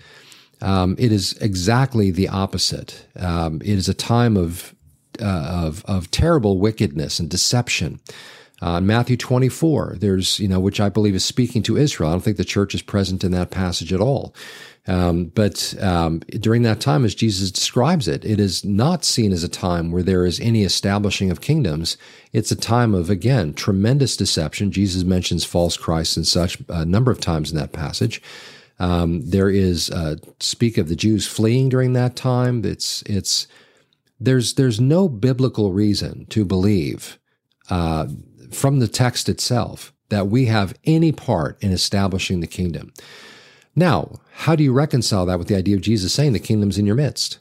Um, 0.62 0.96
it 1.00 1.12
is 1.12 1.34
exactly 1.42 2.12
the 2.12 2.28
opposite. 2.28 3.08
Um, 3.16 3.62
it 3.62 3.70
is 3.70 3.90
a 3.90 3.96
time 3.96 4.38
of, 4.38 4.76
uh, 5.20 5.26
of, 5.66 5.84
of 5.86 6.12
terrible 6.12 6.60
wickedness 6.60 7.20
and 7.20 7.30
deception. 7.30 8.00
Uh, 8.62 8.80
Matthew 8.80 9.18
24, 9.18 9.98
there's, 10.00 10.40
you 10.40 10.48
know, 10.48 10.60
which 10.60 10.80
I 10.80 10.90
believe 10.90 11.16
is 11.16 11.26
speaking 11.26 11.64
to 11.64 11.78
Israel. 11.78 12.10
I 12.10 12.14
don't 12.14 12.22
think 12.22 12.38
the 12.38 12.46
church 12.46 12.76
is 12.76 12.82
present 12.82 13.24
in 13.24 13.32
that 13.32 13.50
passage 13.50 13.92
at 13.92 14.00
all. 14.00 14.36
Um, 14.88 15.26
but 15.26 15.76
um, 15.82 16.20
during 16.40 16.62
that 16.64 16.80
time, 16.80 17.06
as 17.06 17.16
Jesus 17.16 17.52
describes 17.52 18.08
it, 18.08 18.26
it 18.26 18.40
is 18.40 18.66
not 18.66 19.04
seen 19.04 19.32
as 19.32 19.44
a 19.44 19.50
time 19.50 19.92
where 19.92 20.04
there 20.04 20.26
is 20.26 20.40
any 20.40 20.64
establishing 20.64 21.32
of 21.32 21.42
kingdoms. 21.42 21.98
It's 22.34 22.52
a 22.52 22.56
time 22.56 22.94
of, 22.94 23.10
again, 23.10 23.54
tremendous 23.54 24.16
deception. 24.18 24.72
Jesus 24.72 25.04
mentions 25.04 25.44
false 25.44 25.78
Christs 25.78 26.18
and 26.18 26.28
such 26.28 26.58
a 26.70 26.86
number 26.86 27.12
of 27.12 27.20
times 27.20 27.52
in 27.52 27.58
that 27.58 27.74
passage. 27.74 28.22
Um, 28.80 29.22
there 29.30 29.50
is 29.50 29.92
uh, 29.92 30.16
speak 30.40 30.80
of 30.80 30.90
the 30.90 30.96
Jews 30.96 31.28
fleeing 31.28 31.70
during 31.70 31.94
that 31.94 32.16
time. 32.16 32.66
It's 32.66 33.04
it's 33.04 33.46
there's 34.20 34.56
there's 34.56 34.80
no 34.80 35.08
biblical 35.08 35.72
reason 35.72 36.26
to 36.30 36.44
believe 36.44 37.20
uh, 37.70 38.08
from 38.52 38.80
the 38.80 38.88
text 38.88 39.30
itself 39.30 39.94
that 40.10 40.28
we 40.28 40.46
have 40.46 40.74
any 40.84 41.12
part 41.12 41.62
in 41.64 41.72
establishing 41.72 42.42
the 42.42 42.48
kingdom. 42.48 42.94
Now, 43.76 44.20
how 44.34 44.56
do 44.56 44.64
you 44.64 44.74
reconcile 44.74 45.26
that 45.26 45.40
with 45.40 45.48
the 45.48 45.56
idea 45.56 45.76
of 45.76 45.82
Jesus 45.82 46.14
saying 46.14 46.34
the 46.34 46.40
kingdom's 46.40 46.78
in 46.78 46.86
your 46.86 46.96
midst? 46.96 47.40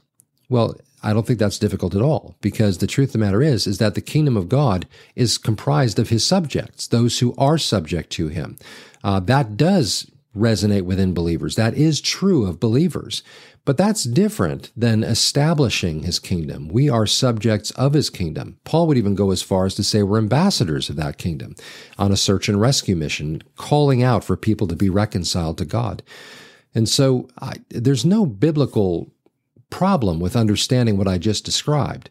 Well, 0.48 0.76
I 1.02 1.12
don't 1.12 1.26
think 1.26 1.38
that's 1.38 1.58
difficult 1.58 1.94
at 1.94 2.02
all 2.02 2.36
because 2.40 2.78
the 2.78 2.86
truth 2.86 3.08
of 3.08 3.12
the 3.14 3.18
matter 3.18 3.42
is 3.42 3.66
is 3.66 3.78
that 3.78 3.94
the 3.94 4.00
kingdom 4.00 4.36
of 4.36 4.48
God 4.48 4.86
is 5.16 5.38
comprised 5.38 5.98
of 5.98 6.10
his 6.10 6.26
subjects, 6.26 6.86
those 6.86 7.18
who 7.18 7.34
are 7.38 7.58
subject 7.58 8.10
to 8.10 8.28
him. 8.28 8.56
Uh, 9.02 9.18
that 9.20 9.56
does 9.56 10.10
resonate 10.36 10.82
within 10.82 11.14
believers. 11.14 11.56
That 11.56 11.74
is 11.74 12.00
true 12.00 12.46
of 12.46 12.60
believers. 12.60 13.22
But 13.64 13.76
that's 13.76 14.04
different 14.04 14.72
than 14.74 15.04
establishing 15.04 16.02
his 16.02 16.18
kingdom. 16.18 16.68
We 16.68 16.88
are 16.88 17.06
subjects 17.06 17.70
of 17.72 17.92
his 17.92 18.08
kingdom. 18.08 18.58
Paul 18.64 18.86
would 18.86 18.96
even 18.96 19.14
go 19.14 19.30
as 19.30 19.42
far 19.42 19.66
as 19.66 19.74
to 19.74 19.84
say 19.84 20.02
we're 20.02 20.18
ambassadors 20.18 20.88
of 20.88 20.96
that 20.96 21.18
kingdom 21.18 21.54
on 21.98 22.10
a 22.10 22.16
search 22.16 22.48
and 22.48 22.60
rescue 22.60 22.96
mission, 22.96 23.42
calling 23.56 24.02
out 24.02 24.24
for 24.24 24.36
people 24.36 24.66
to 24.68 24.76
be 24.76 24.88
reconciled 24.88 25.58
to 25.58 25.64
God. 25.64 26.02
And 26.74 26.88
so 26.88 27.28
I, 27.40 27.56
there's 27.68 28.04
no 28.04 28.24
biblical 28.24 29.12
problem 29.68 30.20
with 30.20 30.36
understanding 30.36 30.96
what 30.96 31.08
I 31.08 31.18
just 31.18 31.44
described. 31.44 32.10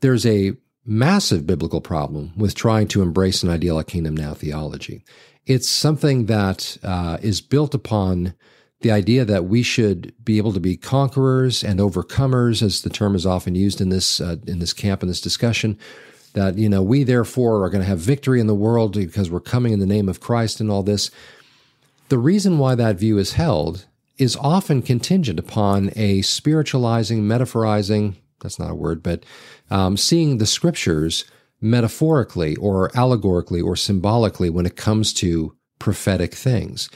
There's 0.00 0.26
a 0.26 0.52
massive 0.84 1.46
biblical 1.46 1.80
problem 1.80 2.32
with 2.36 2.54
trying 2.54 2.88
to 2.88 3.02
embrace 3.02 3.42
an 3.42 3.50
ideal 3.50 3.82
kingdom 3.82 4.16
now 4.16 4.34
theology. 4.34 5.04
It's 5.46 5.68
something 5.68 6.26
that 6.26 6.76
uh, 6.82 7.18
is 7.22 7.40
built 7.40 7.74
upon 7.74 8.34
the 8.80 8.90
idea 8.90 9.24
that 9.24 9.44
we 9.44 9.62
should 9.62 10.14
be 10.24 10.38
able 10.38 10.52
to 10.52 10.60
be 10.60 10.76
conquerors 10.76 11.62
and 11.62 11.80
overcomers, 11.80 12.62
as 12.62 12.82
the 12.82 12.90
term 12.90 13.14
is 13.14 13.26
often 13.26 13.54
used 13.54 13.80
in 13.80 13.90
this 13.90 14.20
uh, 14.20 14.36
in 14.46 14.58
this 14.58 14.72
camp 14.72 15.02
in 15.02 15.08
this 15.08 15.20
discussion. 15.20 15.78
That 16.32 16.58
you 16.58 16.68
know 16.68 16.82
we 16.82 17.04
therefore 17.04 17.64
are 17.64 17.70
going 17.70 17.82
to 17.82 17.88
have 17.88 17.98
victory 17.98 18.40
in 18.40 18.46
the 18.46 18.54
world 18.54 18.94
because 18.94 19.30
we're 19.30 19.40
coming 19.40 19.72
in 19.72 19.80
the 19.80 19.86
name 19.86 20.08
of 20.08 20.20
Christ 20.20 20.60
and 20.60 20.70
all 20.70 20.82
this. 20.82 21.10
The 22.08 22.18
reason 22.18 22.58
why 22.58 22.74
that 22.74 22.96
view 22.96 23.18
is 23.18 23.34
held 23.34 23.86
is 24.18 24.36
often 24.36 24.82
contingent 24.82 25.38
upon 25.38 25.90
a 25.96 26.22
spiritualizing, 26.22 27.22
metaphorizing. 27.22 28.16
That's 28.42 28.58
not 28.58 28.70
a 28.70 28.74
word, 28.74 29.02
but 29.02 29.24
um, 29.70 29.96
seeing 29.96 30.38
the 30.38 30.46
scriptures 30.46 31.24
metaphorically 31.60 32.56
or 32.56 32.90
allegorically 32.96 33.60
or 33.60 33.76
symbolically 33.76 34.50
when 34.50 34.66
it 34.66 34.76
comes 34.76 35.12
to 35.14 35.54
prophetic 35.78 36.34
things. 36.34 36.90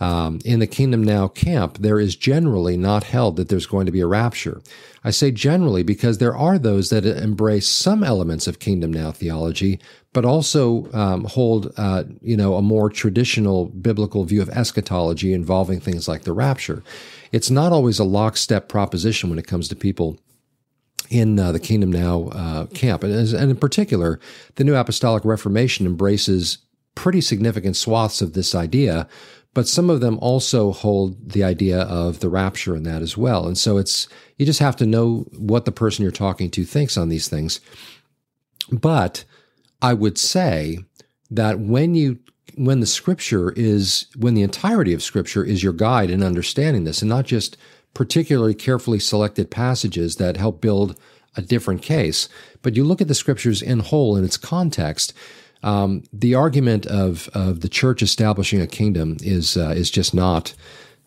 Um, 0.00 0.40
in 0.46 0.60
the 0.60 0.66
Kingdom 0.66 1.04
Now 1.04 1.28
camp, 1.28 1.78
there 1.78 2.00
is 2.00 2.16
generally 2.16 2.76
not 2.76 3.04
held 3.04 3.36
that 3.36 3.50
there's 3.50 3.66
going 3.66 3.86
to 3.86 3.92
be 3.92 4.00
a 4.00 4.06
rapture. 4.06 4.62
I 5.04 5.10
say 5.10 5.30
generally 5.30 5.82
because 5.82 6.18
there 6.18 6.36
are 6.36 6.58
those 6.58 6.88
that 6.90 7.04
embrace 7.04 7.68
some 7.68 8.02
elements 8.02 8.46
of 8.46 8.58
Kingdom 8.58 8.92
Now 8.92 9.12
theology, 9.12 9.78
but 10.12 10.24
also 10.24 10.90
um, 10.92 11.24
hold, 11.24 11.72
uh, 11.76 12.04
you 12.22 12.36
know, 12.36 12.54
a 12.54 12.62
more 12.62 12.88
traditional 12.88 13.66
biblical 13.66 14.24
view 14.24 14.40
of 14.40 14.48
eschatology 14.48 15.32
involving 15.32 15.80
things 15.80 16.08
like 16.08 16.22
the 16.22 16.32
rapture. 16.32 16.82
It's 17.30 17.50
not 17.50 17.72
always 17.72 17.98
a 17.98 18.04
lockstep 18.04 18.68
proposition 18.68 19.30
when 19.30 19.38
it 19.38 19.46
comes 19.46 19.68
to 19.68 19.76
people 19.76 20.18
in 21.10 21.38
uh, 21.38 21.52
the 21.52 21.60
Kingdom 21.60 21.92
Now 21.92 22.28
uh, 22.28 22.66
camp. 22.66 23.02
And, 23.04 23.12
and 23.12 23.50
in 23.50 23.56
particular, 23.56 24.18
the 24.54 24.64
New 24.64 24.74
Apostolic 24.74 25.24
Reformation 25.24 25.84
embraces 25.84 26.58
pretty 26.94 27.20
significant 27.20 27.76
swaths 27.76 28.20
of 28.20 28.32
this 28.32 28.54
idea, 28.54 29.08
but 29.52 29.66
some 29.66 29.90
of 29.90 30.00
them 30.00 30.18
also 30.20 30.70
hold 30.72 31.32
the 31.32 31.42
idea 31.42 31.80
of 31.80 32.20
the 32.20 32.28
rapture 32.28 32.76
in 32.76 32.84
that 32.84 33.02
as 33.02 33.16
well. 33.16 33.46
And 33.46 33.58
so 33.58 33.78
it's, 33.78 34.08
you 34.36 34.46
just 34.46 34.60
have 34.60 34.76
to 34.76 34.86
know 34.86 35.26
what 35.36 35.64
the 35.64 35.72
person 35.72 36.02
you're 36.02 36.12
talking 36.12 36.50
to 36.50 36.64
thinks 36.64 36.96
on 36.96 37.08
these 37.08 37.28
things. 37.28 37.60
But 38.70 39.24
I 39.82 39.94
would 39.94 40.18
say 40.18 40.78
that 41.30 41.58
when 41.58 41.94
you 41.94 42.18
when 42.56 42.80
the 42.80 42.86
scripture 42.86 43.52
is 43.52 44.06
when 44.16 44.34
the 44.34 44.42
entirety 44.42 44.92
of 44.92 45.02
scripture 45.02 45.44
is 45.44 45.62
your 45.62 45.72
guide 45.72 46.10
in 46.10 46.22
understanding 46.22 46.82
this 46.82 47.00
and 47.00 47.08
not 47.08 47.24
just 47.24 47.56
particularly 47.94 48.54
carefully 48.54 48.98
selected 48.98 49.50
passages 49.50 50.16
that 50.16 50.36
help 50.36 50.60
build 50.60 50.98
a 51.36 51.42
different 51.42 51.80
case 51.80 52.28
but 52.60 52.74
you 52.74 52.82
look 52.82 53.00
at 53.00 53.06
the 53.06 53.14
scriptures 53.14 53.62
in 53.62 53.78
whole 53.78 54.16
in 54.16 54.24
its 54.24 54.36
context 54.36 55.14
um, 55.62 56.04
the 56.12 56.34
argument 56.34 56.86
of 56.86 57.28
of 57.34 57.60
the 57.60 57.68
church 57.68 58.02
establishing 58.02 58.60
a 58.60 58.66
kingdom 58.66 59.16
is 59.20 59.56
uh, 59.56 59.74
is 59.76 59.90
just 59.90 60.14
not 60.14 60.54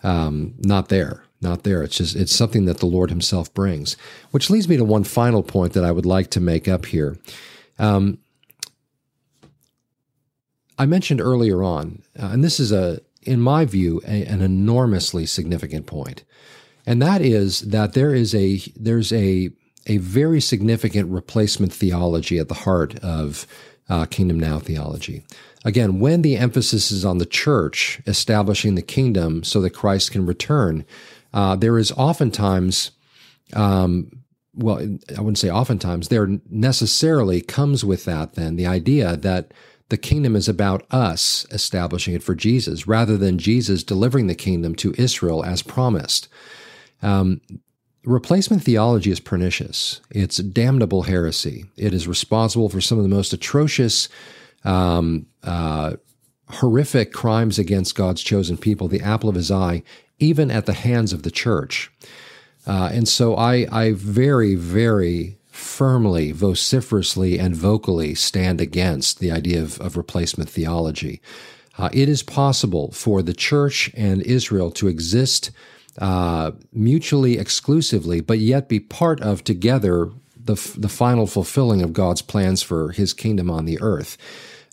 um, 0.04 0.56
not 0.60 0.90
there 0.90 1.24
not 1.44 1.64
there. 1.64 1.84
It's 1.84 1.98
just 1.98 2.16
it's 2.16 2.34
something 2.34 2.66
that 2.66 2.80
the 2.80 2.88
lord 2.88 3.12
himself 3.12 3.54
brings. 3.54 3.96
Which 4.32 4.50
leads 4.50 4.68
me 4.68 4.78
to 4.78 4.84
one 4.84 5.04
final 5.04 5.44
point 5.44 5.74
that 5.74 5.84
i 5.84 5.92
would 5.92 6.06
like 6.06 6.32
to 6.32 6.40
make 6.40 6.68
up 6.68 6.88
here. 6.88 7.18
Um, 7.78 8.18
I 10.80 10.88
mentioned 10.88 11.22
earlier 11.22 11.62
on, 11.62 12.02
uh, 12.20 12.28
and 12.28 12.44
this 12.44 12.60
is 12.60 12.72
a, 12.72 13.00
in 13.22 13.40
my 13.40 13.66
view, 13.66 14.02
a, 14.08 14.26
an 14.26 14.42
enormously 14.42 15.28
significant 15.28 15.86
point, 15.86 16.24
and 16.86 17.00
that 17.02 17.22
is 17.22 17.62
that 17.62 17.94
there 17.94 18.16
is 18.16 18.34
a 18.34 18.58
there's 18.76 19.14
a 19.14 19.52
a 19.86 19.98
very 19.98 20.40
significant 20.40 21.12
replacement 21.12 21.74
theology 21.74 22.40
at 22.40 22.48
the 22.48 22.54
heart 22.54 22.98
of 23.00 23.46
uh, 23.90 24.06
Kingdom 24.06 24.40
Now 24.40 24.60
theology. 24.60 25.24
Again, 25.66 26.00
when 26.00 26.22
the 26.22 26.38
emphasis 26.38 26.92
is 26.92 27.06
on 27.06 27.18
the 27.18 27.26
church 27.26 28.02
establishing 28.06 28.76
the 28.76 28.82
kingdom 28.82 29.44
so 29.44 29.62
that 29.62 29.72
Christ 29.72 30.12
can 30.12 30.26
return, 30.26 30.86
uh, 31.34 31.56
there 31.56 31.78
is 31.78 31.92
oftentimes, 31.94 32.92
um, 33.54 34.12
well, 34.54 34.78
I 35.18 35.22
wouldn't 35.22 35.38
say 35.38 35.50
oftentimes, 35.50 36.10
there 36.10 36.28
necessarily 36.50 37.42
comes 37.42 37.86
with 37.86 38.06
that 38.06 38.36
then 38.36 38.56
the 38.56 38.68
idea 38.68 39.16
that 39.18 39.54
the 39.90 39.98
kingdom 39.98 40.36
is 40.36 40.50
about 40.50 40.86
us 40.92 41.46
establishing 41.52 42.14
it 42.14 42.24
for 42.24 42.36
Jesus 42.36 42.88
rather 42.88 43.18
than 43.18 43.38
Jesus 43.38 43.84
delivering 43.84 44.28
the 44.28 44.36
kingdom 44.36 44.76
to 44.76 44.96
Israel 44.98 45.44
as 45.44 45.62
promised. 45.62 46.28
Um, 47.02 47.42
replacement 48.06 48.64
theology 48.64 49.12
is 49.12 49.20
pernicious. 49.20 50.02
It's 50.12 50.38
damnable 50.38 51.04
heresy. 51.04 51.66
It 51.78 51.94
is 51.94 52.08
responsible 52.08 52.70
for 52.70 52.82
some 52.82 52.98
of 52.98 53.04
the 53.04 53.10
most 53.10 53.34
atrocious, 53.34 54.10
um, 54.64 55.28
uh, 55.44 55.96
horrific 56.50 57.14
crimes 57.14 57.58
against 57.58 57.96
God's 57.96 58.22
chosen 58.22 58.58
people, 58.58 58.88
the 58.88 59.02
apple 59.02 59.30
of 59.30 59.36
his 59.36 59.52
eye, 59.52 59.84
even 60.20 60.52
at 60.52 60.66
the 60.66 60.74
hands 60.74 61.14
of 61.14 61.24
the 61.24 61.32
church. 61.32 61.92
Uh, 62.66 62.90
and 62.92 63.08
so 63.08 63.36
I, 63.36 63.68
I 63.72 63.92
very, 63.94 64.56
very 64.56 65.38
firmly, 65.48 66.32
vociferously, 66.32 67.38
and 67.40 67.56
vocally 67.56 68.16
stand 68.16 68.62
against 68.62 69.20
the 69.20 69.32
idea 69.32 69.62
of, 69.62 69.80
of 69.82 69.98
replacement 69.98 70.50
theology. 70.50 71.22
Uh, 71.78 71.90
it 71.92 72.08
is 72.08 72.24
possible 72.24 72.92
for 72.92 73.22
the 73.22 73.34
church 73.34 73.92
and 73.96 74.22
Israel 74.22 74.72
to 74.72 74.88
exist 74.88 75.52
uh, 76.00 76.52
mutually 76.72 77.38
exclusively, 77.38 78.22
but 78.22 78.40
yet 78.40 78.68
be 78.68 78.80
part 78.80 79.22
of 79.22 79.44
together 79.44 80.10
the, 80.36 80.56
the 80.78 80.90
final 80.90 81.28
fulfilling 81.28 81.82
of 81.82 81.94
God's 81.94 82.22
plans 82.22 82.62
for 82.62 82.92
his 82.92 83.14
kingdom 83.14 83.50
on 83.50 83.66
the 83.66 83.80
earth. 83.82 84.18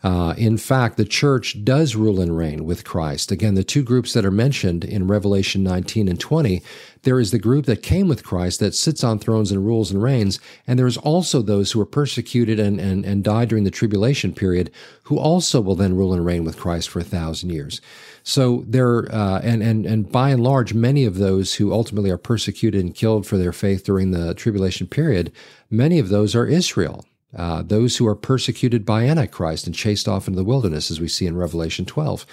Uh, 0.02 0.34
in 0.38 0.56
fact, 0.56 0.96
the 0.96 1.04
church 1.04 1.62
does 1.62 1.94
rule 1.94 2.20
and 2.20 2.36
reign 2.36 2.64
with 2.64 2.84
Christ. 2.84 3.30
Again, 3.30 3.54
the 3.54 3.62
two 3.62 3.82
groups 3.82 4.14
that 4.14 4.24
are 4.24 4.30
mentioned 4.30 4.82
in 4.82 5.06
Revelation 5.06 5.62
19 5.62 6.08
and 6.08 6.18
20, 6.18 6.62
there 7.02 7.20
is 7.20 7.30
the 7.30 7.38
group 7.38 7.66
that 7.66 7.82
came 7.82 8.08
with 8.08 8.24
Christ 8.24 8.60
that 8.60 8.74
sits 8.74 9.04
on 9.04 9.18
thrones 9.18 9.52
and 9.52 9.64
rules 9.64 9.90
and 9.90 10.02
reigns, 10.02 10.40
and 10.66 10.78
there 10.78 10.86
is 10.86 10.96
also 10.96 11.42
those 11.42 11.72
who 11.72 11.78
were 11.78 11.86
persecuted 11.86 12.58
and, 12.58 12.80
and, 12.80 13.04
and 13.04 13.22
died 13.22 13.50
during 13.50 13.64
the 13.64 13.70
tribulation 13.70 14.32
period, 14.32 14.70
who 15.04 15.18
also 15.18 15.60
will 15.60 15.76
then 15.76 15.96
rule 15.96 16.14
and 16.14 16.24
reign 16.24 16.44
with 16.44 16.56
Christ 16.56 16.88
for 16.88 17.00
a 17.00 17.04
thousand 17.04 17.50
years. 17.50 17.82
So 18.22 18.64
there, 18.66 19.12
uh, 19.14 19.40
and 19.42 19.62
and 19.62 19.86
and 19.86 20.10
by 20.10 20.30
and 20.30 20.42
large, 20.42 20.74
many 20.74 21.04
of 21.04 21.16
those 21.16 21.54
who 21.54 21.72
ultimately 21.72 22.10
are 22.10 22.18
persecuted 22.18 22.82
and 22.82 22.94
killed 22.94 23.26
for 23.26 23.38
their 23.38 23.52
faith 23.52 23.84
during 23.84 24.10
the 24.10 24.34
tribulation 24.34 24.86
period, 24.86 25.32
many 25.70 25.98
of 25.98 26.10
those 26.10 26.34
are 26.34 26.46
Israel. 26.46 27.04
Uh, 27.36 27.62
those 27.62 27.96
who 27.96 28.06
are 28.06 28.16
persecuted 28.16 28.84
by 28.84 29.04
Antichrist 29.04 29.66
and 29.66 29.74
chased 29.74 30.08
off 30.08 30.26
into 30.26 30.36
the 30.36 30.44
wilderness, 30.44 30.90
as 30.90 31.00
we 31.00 31.08
see 31.08 31.26
in 31.26 31.36
Revelation 31.36 31.84
12. 31.84 32.26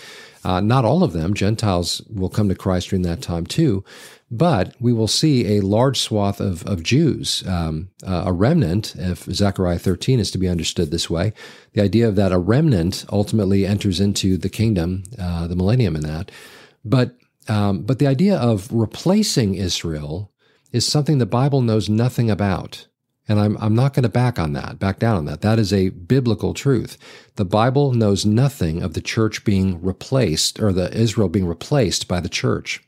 Uh, 0.44 0.60
not 0.60 0.86
all 0.86 1.04
of 1.04 1.14
them, 1.14 1.34
Gentiles 1.34 2.02
will 2.10 2.30
come 2.30 2.50
to 2.50 2.56
Christ 2.56 2.90
during 2.90 3.04
that 3.04 3.22
time 3.22 3.46
too, 3.46 3.84
but 4.32 4.76
we 4.80 4.94
will 4.94 5.08
see 5.08 5.58
a 5.58 5.62
large 5.62 6.00
swath 6.00 6.40
of, 6.40 6.66
of 6.66 6.84
Jews, 6.84 7.44
um, 7.48 7.90
uh, 8.06 8.24
a 8.26 8.34
remnant, 8.34 8.96
if 8.98 9.24
Zechariah 9.26 9.80
13 9.80 10.20
is 10.20 10.32
to 10.32 10.38
be 10.38 10.50
understood 10.50 10.90
this 10.90 11.10
way, 11.10 11.34
the 11.74 11.82
idea 11.82 12.08
of 12.08 12.16
that 12.16 12.32
a 12.32 12.40
remnant 12.40 13.06
ultimately 13.12 13.66
enters 13.66 14.00
into 14.00 14.38
the 14.38 14.50
kingdom, 14.50 15.04
uh, 15.20 15.48
the 15.48 15.56
millennium 15.56 15.96
in 15.96 16.02
that. 16.04 16.32
But, 16.84 17.16
um, 17.48 17.84
but 17.84 18.00
the 18.00 18.08
idea 18.08 18.38
of 18.38 18.72
replacing 18.72 19.56
Israel 19.56 20.32
is 20.72 20.88
something 20.88 21.18
the 21.18 21.26
Bible 21.26 21.62
knows 21.62 21.88
nothing 21.88 22.30
about. 22.30 22.88
And 23.28 23.40
I'm, 23.40 23.58
I'm 23.60 23.76
not 23.76 23.94
going 23.94 24.04
to 24.04 24.10
back 24.10 24.40
on 24.40 24.54
that, 24.54 24.80
back 24.80 25.00
down 25.00 25.18
on 25.18 25.26
that. 25.26 25.42
That 25.42 25.60
is 25.60 25.74
a 25.74 25.90
biblical 25.90 26.54
truth. 26.54 26.98
The 27.36 27.46
Bible 27.46 27.92
knows 27.92 28.26
nothing 28.26 28.82
of 28.82 28.94
the 28.94 29.02
church 29.02 29.44
being 29.44 29.82
replaced 29.82 30.60
or 30.60 30.72
the 30.72 30.94
Israel 30.94 31.28
being 31.28 31.46
replaced 31.46 32.08
by 32.08 32.22
the 32.22 32.30
church. 32.30 32.82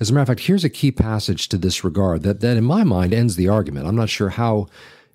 As 0.00 0.10
a 0.10 0.14
matter 0.14 0.22
of 0.22 0.28
fact, 0.28 0.46
here's 0.46 0.64
a 0.64 0.70
key 0.70 0.90
passage 0.90 1.48
to 1.50 1.58
this 1.58 1.84
regard 1.84 2.22
that, 2.22 2.40
that 2.40 2.56
in 2.56 2.64
my 2.64 2.84
mind 2.84 3.12
ends 3.12 3.36
the 3.36 3.48
argument. 3.48 3.86
I'm 3.86 3.96
not 3.96 4.08
sure 4.08 4.30
how 4.30 4.68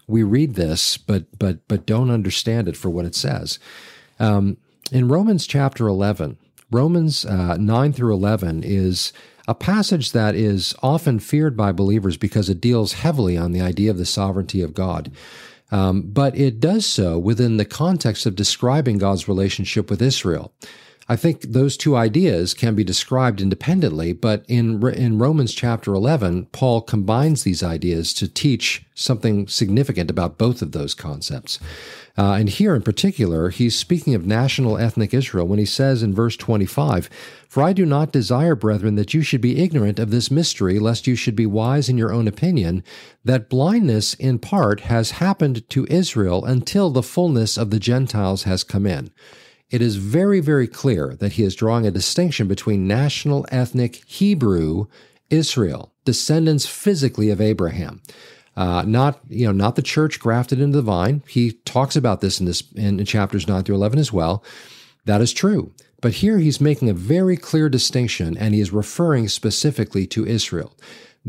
we 0.08 0.24
read 0.24 0.54
this, 0.54 0.98
but, 0.98 1.26
but, 1.38 1.68
but 1.68 1.86
don't 1.86 2.12
understand 2.12 2.68
it 2.68 2.78
for 2.78 2.90
what 2.90 3.06
it 3.06 3.16
says. 3.16 3.60
Um, 4.20 4.58
in 4.92 5.10
Romans 5.10 5.48
chapter 5.48 5.88
11, 5.88 6.38
Romans 6.72 7.26
uh, 7.26 7.58
9 7.58 7.94
through 7.94 8.14
11 8.14 8.64
is 8.64 9.12
a 9.48 9.56
passage 9.56 10.12
that 10.12 10.36
is 10.36 10.76
often 10.84 11.20
feared 11.20 11.56
by 11.56 11.72
believers 11.72 12.18
because 12.18 12.50
it 12.50 12.62
deals 12.62 12.94
heavily 12.94 13.38
on 13.38 13.52
the 13.52 13.62
idea 13.62 13.90
of 13.90 13.98
the 13.98 14.06
sovereignty 14.06 14.62
of 14.62 14.74
God. 14.74 15.12
Um, 15.72 16.04
but 16.04 16.38
it 16.38 16.60
does 16.60 16.86
so 16.86 17.18
within 17.18 17.58
the 17.58 17.66
context 17.66 18.26
of 18.26 18.36
describing 18.36 18.98
God's 18.98 19.28
relationship 19.28 19.90
with 19.90 20.02
Israel. 20.02 20.54
I 21.10 21.16
think 21.16 21.42
those 21.42 21.78
two 21.78 21.96
ideas 21.96 22.54
can 22.54 22.76
be 22.76 22.84
described 22.84 23.40
independently, 23.40 24.12
but 24.12 24.44
in 24.50 24.86
in 24.90 25.20
Romans 25.20 25.54
chapter 25.54 25.94
11, 25.94 26.48
Paul 26.52 26.82
combines 26.82 27.44
these 27.44 27.64
ideas 27.64 28.14
to 28.16 28.28
teach 28.28 28.86
something 28.94 29.48
significant 29.48 30.10
about 30.10 30.38
both 30.38 30.62
of 30.62 30.74
those 30.74 30.94
concepts. 30.94 31.60
Uh, 32.18 32.34
and 32.34 32.50
here 32.50 32.76
in 32.76 32.82
particular, 32.82 33.50
he's 33.50 33.78
speaking 33.78 34.16
of 34.16 34.26
national 34.26 34.78
ethnic 34.78 35.14
Israel 35.14 35.48
when 35.48 35.60
he 35.60 35.66
says 35.66 36.04
in 36.04 36.16
verse 36.16 36.36
25, 36.36 37.10
For 37.48 37.62
I 37.62 37.74
do 37.74 37.86
not 37.86 38.12
desire, 38.12 38.56
brethren, 38.56 38.96
that 38.96 39.14
you 39.14 39.22
should 39.22 39.40
be 39.40 39.62
ignorant 39.64 40.00
of 40.00 40.10
this 40.10 40.32
mystery, 40.32 40.80
lest 40.80 41.08
you 41.08 41.16
should 41.16 41.36
be 41.36 41.46
wise 41.46 41.88
in 41.88 41.98
your 41.98 42.12
own 42.12 42.28
opinion, 42.28 42.84
that 43.24 43.50
blindness 43.50 44.14
in 44.16 44.40
part 44.40 44.82
has 44.82 45.12
happened 45.12 45.70
to 45.70 45.88
Israel 45.90 46.44
until 46.44 46.90
the 46.90 47.04
fullness 47.04 47.56
of 47.56 47.70
the 47.70 47.80
Gentiles 47.80 48.44
has 48.44 48.64
come 48.64 48.88
in. 48.88 49.12
It 49.70 49.82
is 49.82 49.98
very, 49.98 50.40
very 50.40 50.68
clear 50.68 51.16
that 51.20 51.34
he 51.34 51.44
is 51.44 51.56
drawing 51.56 51.86
a 51.86 51.92
distinction 51.92 52.48
between 52.48 52.88
national 52.88 53.46
ethnic 53.52 54.04
Hebrew 54.06 54.86
Israel, 55.30 55.94
descendants 56.06 56.66
physically 56.66 57.30
of 57.30 57.42
Abraham. 57.42 58.02
Uh, 58.56 58.82
not 58.88 59.20
you 59.30 59.46
know 59.46 59.52
not 59.52 59.76
the 59.76 59.82
church 59.82 60.20
grafted 60.20 60.60
into 60.60 60.78
the 60.78 60.82
vine. 60.82 61.22
He 61.28 61.52
talks 61.66 61.96
about 61.96 62.22
this 62.22 62.40
in 62.40 62.46
this 62.46 62.64
in, 62.76 63.04
chapters 63.06 63.48
nine 63.48 63.64
through 63.64 63.76
eleven 63.76 64.00
as 64.00 64.12
well. 64.12 64.44
That 65.06 65.22
is 65.22 65.32
true. 65.32 65.74
But 66.02 66.14
here 66.14 66.40
he's 66.40 66.62
making 66.62 66.90
a 66.90 66.94
very 66.94 67.38
clear 67.38 67.70
distinction, 67.70 68.38
and 68.38 68.54
he 68.54 68.62
is 68.62 68.72
referring 68.72 69.28
specifically 69.28 70.08
to 70.08 70.26
Israel. 70.26 70.76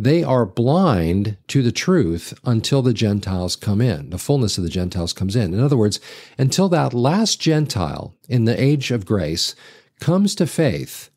They 0.01 0.23
are 0.23 0.47
blind 0.47 1.39
to 1.49 1.61
the 1.61 1.73
truth 1.73 2.33
until 2.45 2.83
the 2.83 2.93
Gentiles 2.93 3.57
come 3.57 3.81
in, 3.81 4.11
the 4.11 4.19
fullness 4.19 4.57
of 4.57 4.63
the 4.63 4.71
Gentiles 4.71 5.13
comes 5.13 5.35
in. 5.35 5.53
In 5.53 5.59
other 5.59 5.77
words, 5.77 5.99
until 6.39 6.69
that 6.69 6.95
last 6.95 7.41
Gentile 7.41 8.15
in 8.29 8.45
the 8.45 8.63
age 8.63 8.93
of 8.93 9.05
grace 9.05 9.57
comes 9.99 10.37
to 10.37 10.47
faith, 10.47 11.11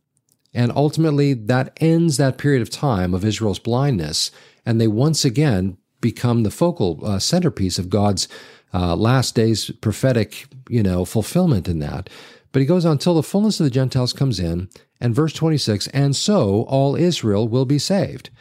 and 0.51 0.71
ultimately 0.75 1.35
that 1.35 1.77
ends 1.77 2.17
that 2.17 2.39
period 2.39 2.63
of 2.63 2.71
time 2.71 3.13
of 3.13 3.23
Israel's 3.23 3.59
blindness, 3.59 4.31
and 4.65 4.81
they 4.81 4.87
once 4.87 5.23
again 5.23 5.77
become 6.01 6.41
the 6.41 6.49
focal 6.49 7.05
uh, 7.05 7.19
centerpiece 7.19 7.77
of 7.77 7.87
God's 7.87 8.27
uh, 8.73 8.95
last 8.95 9.35
days 9.35 9.69
prophetic, 9.69 10.47
you 10.69 10.81
know, 10.81 11.05
fulfillment 11.05 11.67
in 11.67 11.77
that. 11.77 12.09
But 12.51 12.61
he 12.61 12.65
goes 12.65 12.83
on 12.83 12.93
until 12.93 13.13
the 13.13 13.21
fullness 13.21 13.59
of 13.59 13.63
the 13.65 13.69
Gentiles 13.69 14.11
comes 14.11 14.39
in, 14.39 14.69
and 14.99 15.13
verse 15.13 15.33
26, 15.33 15.85
and 15.89 16.15
so 16.15 16.63
all 16.63 16.95
Israel 16.95 17.47
will 17.47 17.65
be 17.65 17.77
saved. 17.77 18.31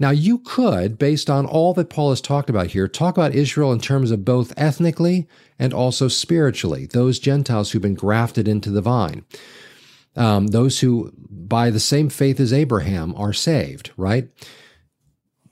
Now, 0.00 0.10
you 0.10 0.38
could, 0.38 0.98
based 0.98 1.28
on 1.28 1.44
all 1.44 1.74
that 1.74 1.90
Paul 1.90 2.08
has 2.08 2.22
talked 2.22 2.48
about 2.48 2.68
here, 2.68 2.88
talk 2.88 3.18
about 3.18 3.34
Israel 3.34 3.70
in 3.70 3.80
terms 3.80 4.10
of 4.10 4.24
both 4.24 4.54
ethnically 4.56 5.28
and 5.58 5.74
also 5.74 6.08
spiritually, 6.08 6.86
those 6.86 7.18
Gentiles 7.18 7.70
who've 7.70 7.82
been 7.82 7.94
grafted 7.94 8.48
into 8.48 8.70
the 8.70 8.80
vine. 8.80 9.26
Um, 10.16 10.48
those 10.48 10.80
who, 10.80 11.12
by 11.30 11.68
the 11.68 11.78
same 11.78 12.08
faith 12.08 12.40
as 12.40 12.50
Abraham, 12.50 13.14
are 13.14 13.34
saved, 13.34 13.90
right? 13.98 14.30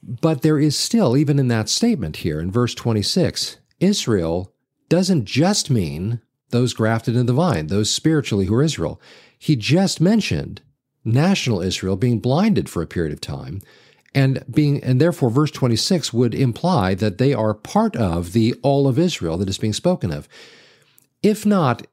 But 0.02 0.40
there 0.40 0.58
is 0.58 0.78
still, 0.78 1.14
even 1.14 1.38
in 1.38 1.48
that 1.48 1.68
statement 1.68 2.16
here 2.18 2.40
in 2.40 2.50
verse 2.50 2.74
26, 2.74 3.58
Israel 3.80 4.54
doesn't 4.88 5.26
just 5.26 5.68
mean 5.68 6.22
those 6.48 6.72
grafted 6.72 7.14
in 7.16 7.26
the 7.26 7.34
vine, 7.34 7.66
those 7.66 7.90
spiritually 7.90 8.46
who 8.46 8.54
are 8.54 8.62
Israel. 8.62 8.98
He 9.38 9.56
just 9.56 10.00
mentioned 10.00 10.62
national 11.04 11.60
Israel 11.60 11.96
being 11.96 12.18
blinded 12.18 12.70
for 12.70 12.80
a 12.82 12.86
period 12.86 13.12
of 13.12 13.20
time 13.20 13.60
and 14.14 14.44
being 14.50 14.82
and 14.82 15.00
therefore 15.00 15.30
verse 15.30 15.50
26 15.50 16.12
would 16.12 16.34
imply 16.34 16.94
that 16.94 17.18
they 17.18 17.34
are 17.34 17.54
part 17.54 17.96
of 17.96 18.32
the 18.32 18.54
all 18.62 18.88
of 18.88 18.98
Israel 18.98 19.36
that 19.38 19.48
is 19.48 19.58
being 19.58 19.72
spoken 19.72 20.12
of. 20.12 20.28
If 21.22 21.44
not, 21.44 21.86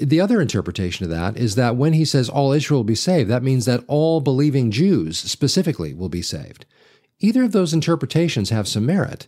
the 0.00 0.20
other 0.20 0.40
interpretation 0.40 1.04
of 1.04 1.10
that 1.10 1.36
is 1.36 1.54
that 1.54 1.76
when 1.76 1.94
he 1.94 2.04
says 2.04 2.28
all 2.28 2.52
Israel 2.52 2.80
will 2.80 2.84
be 2.84 2.94
saved, 2.94 3.30
that 3.30 3.42
means 3.42 3.64
that 3.64 3.84
all 3.86 4.20
believing 4.20 4.70
Jews 4.70 5.18
specifically 5.18 5.94
will 5.94 6.08
be 6.08 6.22
saved. 6.22 6.66
Either 7.20 7.44
of 7.44 7.52
those 7.52 7.74
interpretations 7.74 8.50
have 8.50 8.68
some 8.68 8.86
merit. 8.86 9.26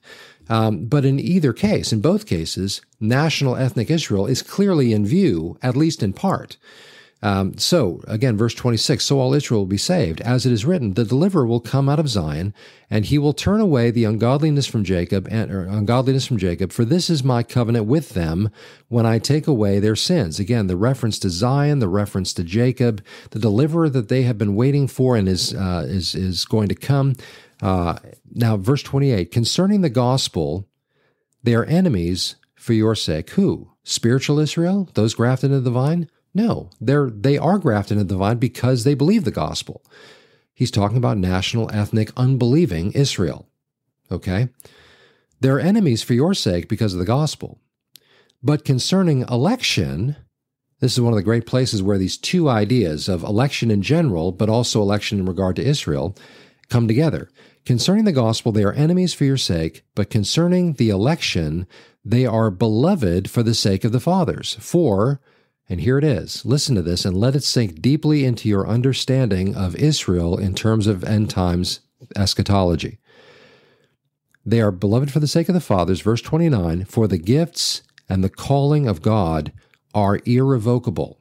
Um, 0.48 0.86
but 0.86 1.04
in 1.04 1.18
either 1.20 1.52
case, 1.52 1.92
in 1.92 2.00
both 2.00 2.26
cases, 2.26 2.82
national 2.98 3.56
ethnic 3.56 3.90
Israel 3.90 4.26
is 4.26 4.42
clearly 4.42 4.92
in 4.92 5.06
view, 5.06 5.58
at 5.62 5.76
least 5.76 6.02
in 6.02 6.12
part. 6.12 6.56
Um, 7.22 7.58
so, 7.58 8.00
again, 8.06 8.36
verse 8.36 8.54
26 8.54 9.04
So 9.04 9.20
all 9.20 9.34
Israel 9.34 9.60
will 9.60 9.66
be 9.66 9.76
saved. 9.76 10.20
As 10.22 10.46
it 10.46 10.52
is 10.52 10.64
written, 10.64 10.94
the 10.94 11.04
deliverer 11.04 11.46
will 11.46 11.60
come 11.60 11.88
out 11.88 12.00
of 12.00 12.08
Zion, 12.08 12.54
and 12.88 13.04
he 13.04 13.18
will 13.18 13.34
turn 13.34 13.60
away 13.60 13.90
the 13.90 14.04
ungodliness 14.04 14.66
from 14.66 14.84
Jacob, 14.84 15.28
and 15.30 15.50
ungodliness 15.50 16.26
from 16.26 16.38
Jacob, 16.38 16.72
for 16.72 16.84
this 16.84 17.10
is 17.10 17.22
my 17.22 17.42
covenant 17.42 17.86
with 17.86 18.10
them 18.10 18.50
when 18.88 19.04
I 19.04 19.18
take 19.18 19.46
away 19.46 19.78
their 19.78 19.96
sins. 19.96 20.40
Again, 20.40 20.66
the 20.66 20.76
reference 20.76 21.18
to 21.20 21.30
Zion, 21.30 21.78
the 21.78 21.88
reference 21.88 22.32
to 22.34 22.42
Jacob, 22.42 23.04
the 23.30 23.38
deliverer 23.38 23.90
that 23.90 24.08
they 24.08 24.22
have 24.22 24.38
been 24.38 24.54
waiting 24.54 24.88
for 24.88 25.16
and 25.16 25.28
is, 25.28 25.54
uh, 25.54 25.84
is, 25.86 26.14
is 26.14 26.44
going 26.46 26.68
to 26.68 26.74
come. 26.74 27.14
Uh, 27.60 27.98
now, 28.32 28.56
verse 28.56 28.82
28 28.82 29.30
concerning 29.30 29.82
the 29.82 29.90
gospel, 29.90 30.66
they 31.42 31.54
are 31.54 31.64
enemies 31.64 32.36
for 32.54 32.72
your 32.72 32.94
sake. 32.94 33.30
Who? 33.30 33.72
Spiritual 33.82 34.38
Israel? 34.38 34.88
Those 34.94 35.14
grafted 35.14 35.50
into 35.50 35.60
the 35.60 35.70
vine? 35.70 36.08
No, 36.34 36.70
they're 36.80 37.10
they 37.10 37.38
are 37.38 37.58
grafted 37.58 37.98
into 37.98 38.14
the 38.14 38.18
vine 38.18 38.38
because 38.38 38.84
they 38.84 38.94
believe 38.94 39.24
the 39.24 39.30
gospel. 39.30 39.82
He's 40.54 40.70
talking 40.70 40.96
about 40.96 41.18
national, 41.18 41.70
ethnic, 41.72 42.10
unbelieving 42.16 42.92
Israel. 42.92 43.48
Okay? 44.12 44.48
They're 45.40 45.58
enemies 45.58 46.02
for 46.02 46.14
your 46.14 46.34
sake 46.34 46.68
because 46.68 46.92
of 46.92 46.98
the 46.98 47.06
gospel. 47.06 47.58
But 48.42 48.64
concerning 48.64 49.22
election, 49.22 50.16
this 50.80 50.92
is 50.92 51.00
one 51.00 51.12
of 51.12 51.16
the 51.16 51.22
great 51.22 51.46
places 51.46 51.82
where 51.82 51.98
these 51.98 52.18
two 52.18 52.48
ideas 52.48 53.08
of 53.08 53.22
election 53.22 53.70
in 53.70 53.82
general, 53.82 54.32
but 54.32 54.48
also 54.48 54.82
election 54.82 55.18
in 55.18 55.26
regard 55.26 55.56
to 55.56 55.66
Israel, 55.66 56.16
come 56.68 56.86
together. 56.86 57.30
Concerning 57.64 58.04
the 58.04 58.12
gospel, 58.12 58.52
they 58.52 58.64
are 58.64 58.72
enemies 58.72 59.12
for 59.12 59.24
your 59.24 59.36
sake, 59.36 59.82
but 59.94 60.10
concerning 60.10 60.74
the 60.74 60.88
election, 60.88 61.66
they 62.04 62.24
are 62.24 62.50
beloved 62.50 63.30
for 63.30 63.42
the 63.42 63.54
sake 63.54 63.84
of 63.84 63.92
the 63.92 64.00
fathers. 64.00 64.56
For 64.60 65.20
and 65.70 65.80
here 65.80 65.96
it 65.96 66.04
is. 66.04 66.44
Listen 66.44 66.74
to 66.74 66.82
this 66.82 67.04
and 67.04 67.16
let 67.16 67.36
it 67.36 67.44
sink 67.44 67.80
deeply 67.80 68.24
into 68.24 68.48
your 68.48 68.66
understanding 68.66 69.54
of 69.54 69.76
Israel 69.76 70.36
in 70.36 70.52
terms 70.52 70.88
of 70.88 71.04
end 71.04 71.30
times 71.30 71.80
eschatology. 72.16 72.98
They 74.44 74.60
are 74.60 74.72
beloved 74.72 75.12
for 75.12 75.20
the 75.20 75.28
sake 75.28 75.48
of 75.48 75.54
the 75.54 75.60
fathers, 75.60 76.00
verse 76.00 76.20
29, 76.22 76.86
for 76.86 77.06
the 77.06 77.18
gifts 77.18 77.82
and 78.08 78.24
the 78.24 78.28
calling 78.28 78.88
of 78.88 79.00
God 79.00 79.52
are 79.94 80.18
irrevocable. 80.26 81.20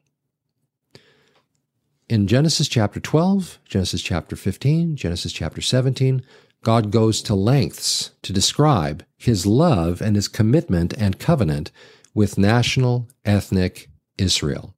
In 2.10 2.26
Genesis 2.26 2.68
chapter 2.68 3.00
12, 3.00 3.60
Genesis 3.66 4.02
chapter 4.02 4.36
15, 4.36 4.96
Genesis 4.96 5.32
chapter 5.32 5.62
17, 5.62 6.24
God 6.64 6.90
goes 6.90 7.22
to 7.22 7.36
lengths 7.36 8.12
to 8.24 8.34
describe 8.34 9.06
his 9.16 9.46
love 9.46 10.02
and 10.02 10.16
his 10.16 10.28
commitment 10.28 10.92
and 10.94 11.20
covenant 11.20 11.72
with 12.16 12.40
national, 12.40 13.08
ethnic, 13.24 13.89
Israel. 14.20 14.76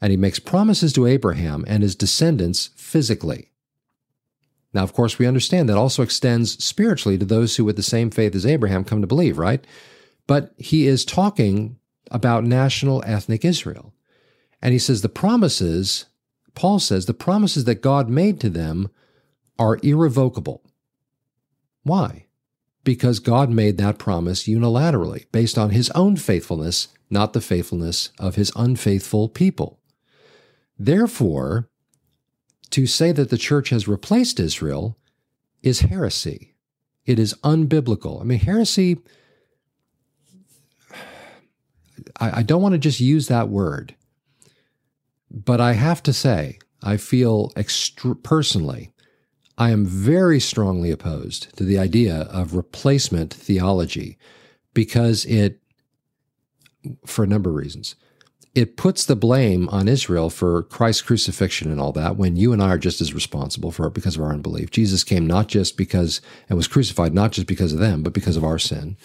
And 0.00 0.10
he 0.10 0.16
makes 0.16 0.38
promises 0.38 0.92
to 0.94 1.06
Abraham 1.06 1.64
and 1.68 1.82
his 1.82 1.94
descendants 1.94 2.70
physically. 2.76 3.50
Now, 4.74 4.82
of 4.82 4.92
course, 4.92 5.18
we 5.18 5.26
understand 5.26 5.68
that 5.68 5.76
also 5.76 6.02
extends 6.02 6.62
spiritually 6.64 7.18
to 7.18 7.24
those 7.24 7.56
who, 7.56 7.64
with 7.64 7.76
the 7.76 7.82
same 7.82 8.10
faith 8.10 8.34
as 8.34 8.46
Abraham, 8.46 8.84
come 8.84 9.00
to 9.00 9.06
believe, 9.06 9.38
right? 9.38 9.64
But 10.26 10.54
he 10.56 10.86
is 10.86 11.04
talking 11.04 11.78
about 12.10 12.44
national 12.44 13.02
ethnic 13.06 13.44
Israel. 13.44 13.94
And 14.60 14.72
he 14.72 14.78
says 14.78 15.02
the 15.02 15.08
promises, 15.08 16.06
Paul 16.54 16.78
says, 16.78 17.06
the 17.06 17.14
promises 17.14 17.64
that 17.64 17.82
God 17.82 18.08
made 18.08 18.40
to 18.40 18.50
them 18.50 18.90
are 19.58 19.78
irrevocable. 19.82 20.62
Why? 21.82 22.26
Because 22.84 23.20
God 23.20 23.50
made 23.50 23.78
that 23.78 23.98
promise 23.98 24.44
unilaterally, 24.44 25.26
based 25.30 25.56
on 25.56 25.70
his 25.70 25.90
own 25.90 26.16
faithfulness 26.16 26.88
not 27.12 27.34
the 27.34 27.40
faithfulness 27.42 28.08
of 28.18 28.36
his 28.36 28.50
unfaithful 28.56 29.28
people. 29.28 29.78
Therefore, 30.78 31.68
to 32.70 32.86
say 32.86 33.12
that 33.12 33.28
the 33.28 33.36
church 33.36 33.68
has 33.68 33.86
replaced 33.86 34.40
Israel 34.40 34.96
is 35.62 35.80
heresy. 35.80 36.54
It 37.04 37.18
is 37.18 37.34
unbiblical. 37.44 38.20
I 38.20 38.24
mean, 38.24 38.38
heresy, 38.38 38.98
I, 42.18 42.38
I 42.38 42.42
don't 42.42 42.62
want 42.62 42.72
to 42.72 42.78
just 42.78 42.98
use 42.98 43.28
that 43.28 43.50
word, 43.50 43.94
but 45.30 45.60
I 45.60 45.74
have 45.74 46.02
to 46.04 46.14
say, 46.14 46.58
I 46.82 46.96
feel 46.96 47.52
personally, 48.22 48.91
I 49.58 49.70
am 49.70 49.84
very 49.84 50.40
strongly 50.40 50.90
opposed 50.90 51.56
to 51.56 51.64
the 51.64 51.78
idea 51.78 52.22
of 52.22 52.54
replacement 52.54 53.32
theology 53.32 54.18
because 54.74 55.24
it 55.26 55.60
for 57.06 57.24
a 57.24 57.28
number 57.28 57.50
of 57.50 57.56
reasons. 57.56 57.94
It 58.54 58.76
puts 58.76 59.06
the 59.06 59.16
blame 59.16 59.68
on 59.70 59.88
Israel 59.88 60.28
for 60.28 60.64
Christ's 60.64 61.02
crucifixion 61.02 61.70
and 61.70 61.80
all 61.80 61.92
that 61.92 62.16
when 62.16 62.36
you 62.36 62.52
and 62.52 62.62
I 62.62 62.68
are 62.68 62.78
just 62.78 63.00
as 63.00 63.14
responsible 63.14 63.70
for 63.70 63.86
it 63.86 63.94
because 63.94 64.16
of 64.16 64.22
our 64.22 64.32
unbelief. 64.32 64.70
Jesus 64.70 65.04
came 65.04 65.26
not 65.26 65.48
just 65.48 65.76
because 65.76 66.20
and 66.48 66.56
was 66.56 66.68
crucified 66.68 67.14
not 67.14 67.32
just 67.32 67.46
because 67.46 67.72
of 67.72 67.78
them, 67.78 68.02
but 68.02 68.12
because 68.12 68.36
of 68.36 68.44
our 68.44 68.58
sin. 68.58 68.96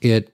It 0.00 0.32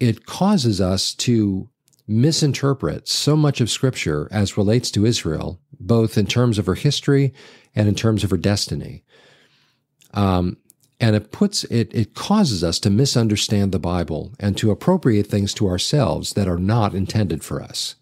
it 0.00 0.26
causes 0.26 0.80
us 0.80 1.14
to 1.14 1.68
misinterpret 2.06 3.08
so 3.08 3.36
much 3.36 3.60
of 3.60 3.70
Scripture 3.70 4.28
as 4.30 4.56
relates 4.56 4.90
to 4.90 5.06
Israel, 5.06 5.60
both 5.78 6.18
in 6.18 6.26
terms 6.26 6.58
of 6.58 6.66
her 6.66 6.74
history 6.74 7.32
and 7.74 7.88
in 7.88 7.94
terms 7.94 8.24
of 8.24 8.30
her 8.30 8.36
destiny. 8.36 9.04
Um, 10.14 10.58
and 11.02 11.16
it 11.16 11.32
puts 11.32 11.64
it 11.64 11.92
it 11.92 12.14
causes 12.14 12.62
us 12.62 12.78
to 12.78 12.88
misunderstand 12.88 13.72
the 13.72 13.78
bible 13.78 14.32
and 14.38 14.56
to 14.56 14.70
appropriate 14.70 15.26
things 15.26 15.52
to 15.52 15.66
ourselves 15.66 16.34
that 16.34 16.48
are 16.48 16.58
not 16.58 16.94
intended 16.94 17.42
for 17.42 17.60
us 17.60 17.96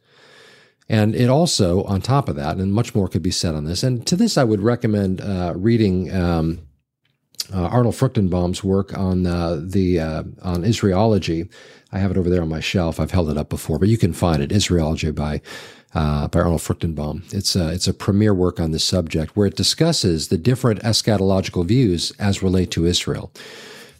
and 0.89 1.15
it 1.15 1.29
also 1.29 1.83
on 1.85 2.01
top 2.01 2.29
of 2.29 2.37
that 2.37 2.59
and 2.59 2.73
much 2.73 2.95
more 2.95 3.09
could 3.09 3.23
be 3.23 3.31
said 3.31 3.55
on 3.55 3.65
this 3.65 3.83
and 3.83 4.07
to 4.07 4.15
this 4.15 4.37
i 4.37 4.45
would 4.45 4.61
recommend 4.61 5.21
uh, 5.21 5.53
reading 5.57 6.15
um, 6.15 6.61
uh, 7.53 7.67
Arnold 7.67 7.95
Fruchtenbaum's 7.95 8.63
work 8.63 8.97
on 8.97 9.27
uh, 9.27 9.61
the 9.63 10.01
uh, 10.01 10.23
on 10.43 10.63
Israelology. 10.63 11.51
I 11.93 11.99
have 11.99 12.11
it 12.11 12.17
over 12.17 12.31
there 12.31 12.43
on 12.43 12.49
my 12.49 12.61
shelf. 12.61 13.01
I've 13.01 13.11
held 13.11 13.31
it 13.31 13.37
up 13.37 13.49
before, 13.49 13.79
but 13.79 13.89
you 13.89 13.99
can 13.99 14.13
find 14.13 14.43
it. 14.43 14.51
Israelology 14.51 15.15
by 15.15 15.41
uh, 15.95 16.29
by 16.29 16.41
Arnold 16.41 16.61
Fruchtenbaum. 16.61 17.33
It's 17.35 17.57
a, 17.57 17.73
it's 17.73 17.89
a 17.89 17.95
premier 17.95 18.33
work 18.33 18.61
on 18.61 18.71
this 18.71 18.85
subject 18.85 19.37
where 19.37 19.47
it 19.47 19.57
discusses 19.57 20.29
the 20.29 20.39
different 20.39 20.81
eschatological 20.83 21.67
views 21.67 22.13
as 22.19 22.43
relate 22.43 22.71
to 22.73 22.87
Israel. 22.87 23.33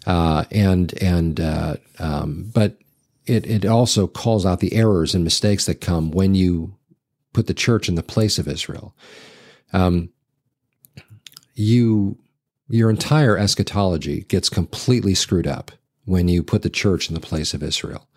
Uh, 0.07 0.45
and 0.51 0.95
and 1.03 1.41
uh, 1.41 1.77
um, 1.99 2.51
but 2.55 2.79
it 3.27 3.47
it 3.47 3.67
also 3.67 4.07
calls 4.07 4.47
out 4.47 4.61
the 4.61 4.75
errors 4.75 5.15
and 5.15 5.25
mistakes 5.25 5.67
that 5.67 5.81
come 5.81 6.11
when 6.11 6.35
you 6.35 6.75
put 7.33 7.47
the 7.47 7.55
church 7.55 7.89
in 7.89 7.97
the 7.97 8.03
place 8.03 8.39
of 8.39 8.49
Israel. 8.49 8.95
Um, 9.73 10.11
you 11.55 12.19
your 12.71 12.89
entire 12.89 13.37
eschatology 13.37 14.23
gets 14.23 14.49
completely 14.49 15.15
screwed 15.15 15.47
up 15.47 15.73
when 16.05 16.29
you 16.29 16.43
put 16.43 16.63
the 16.63 16.71
church 16.71 17.09
in 17.09 17.15
the 17.15 17.21
place 17.21 17.53
of 17.53 17.63
Israel. 17.63 18.09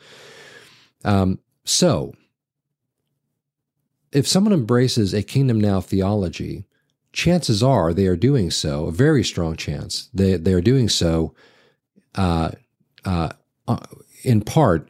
Um, 1.04 1.40
so 1.66 2.14
if 4.12 4.28
someone 4.28 4.54
embraces 4.54 5.14
a 5.14 5.24
kingdom 5.24 5.60
now 5.60 5.82
theology, 5.82 6.66
chances 7.12 7.64
are 7.64 7.94
they 7.94 8.08
are 8.08 8.16
doing 8.16 8.52
so, 8.52 8.86
a 8.86 8.92
very 8.92 9.24
strong 9.24 9.56
chance, 9.56 10.10
they, 10.14 10.38
they 10.38 10.54
are 10.54 10.62
doing 10.62 10.88
so 10.88 11.34
uh, 12.16 12.52
uh, 13.06 13.30
uh, 13.68 13.78
in 14.24 14.42
part 14.42 14.90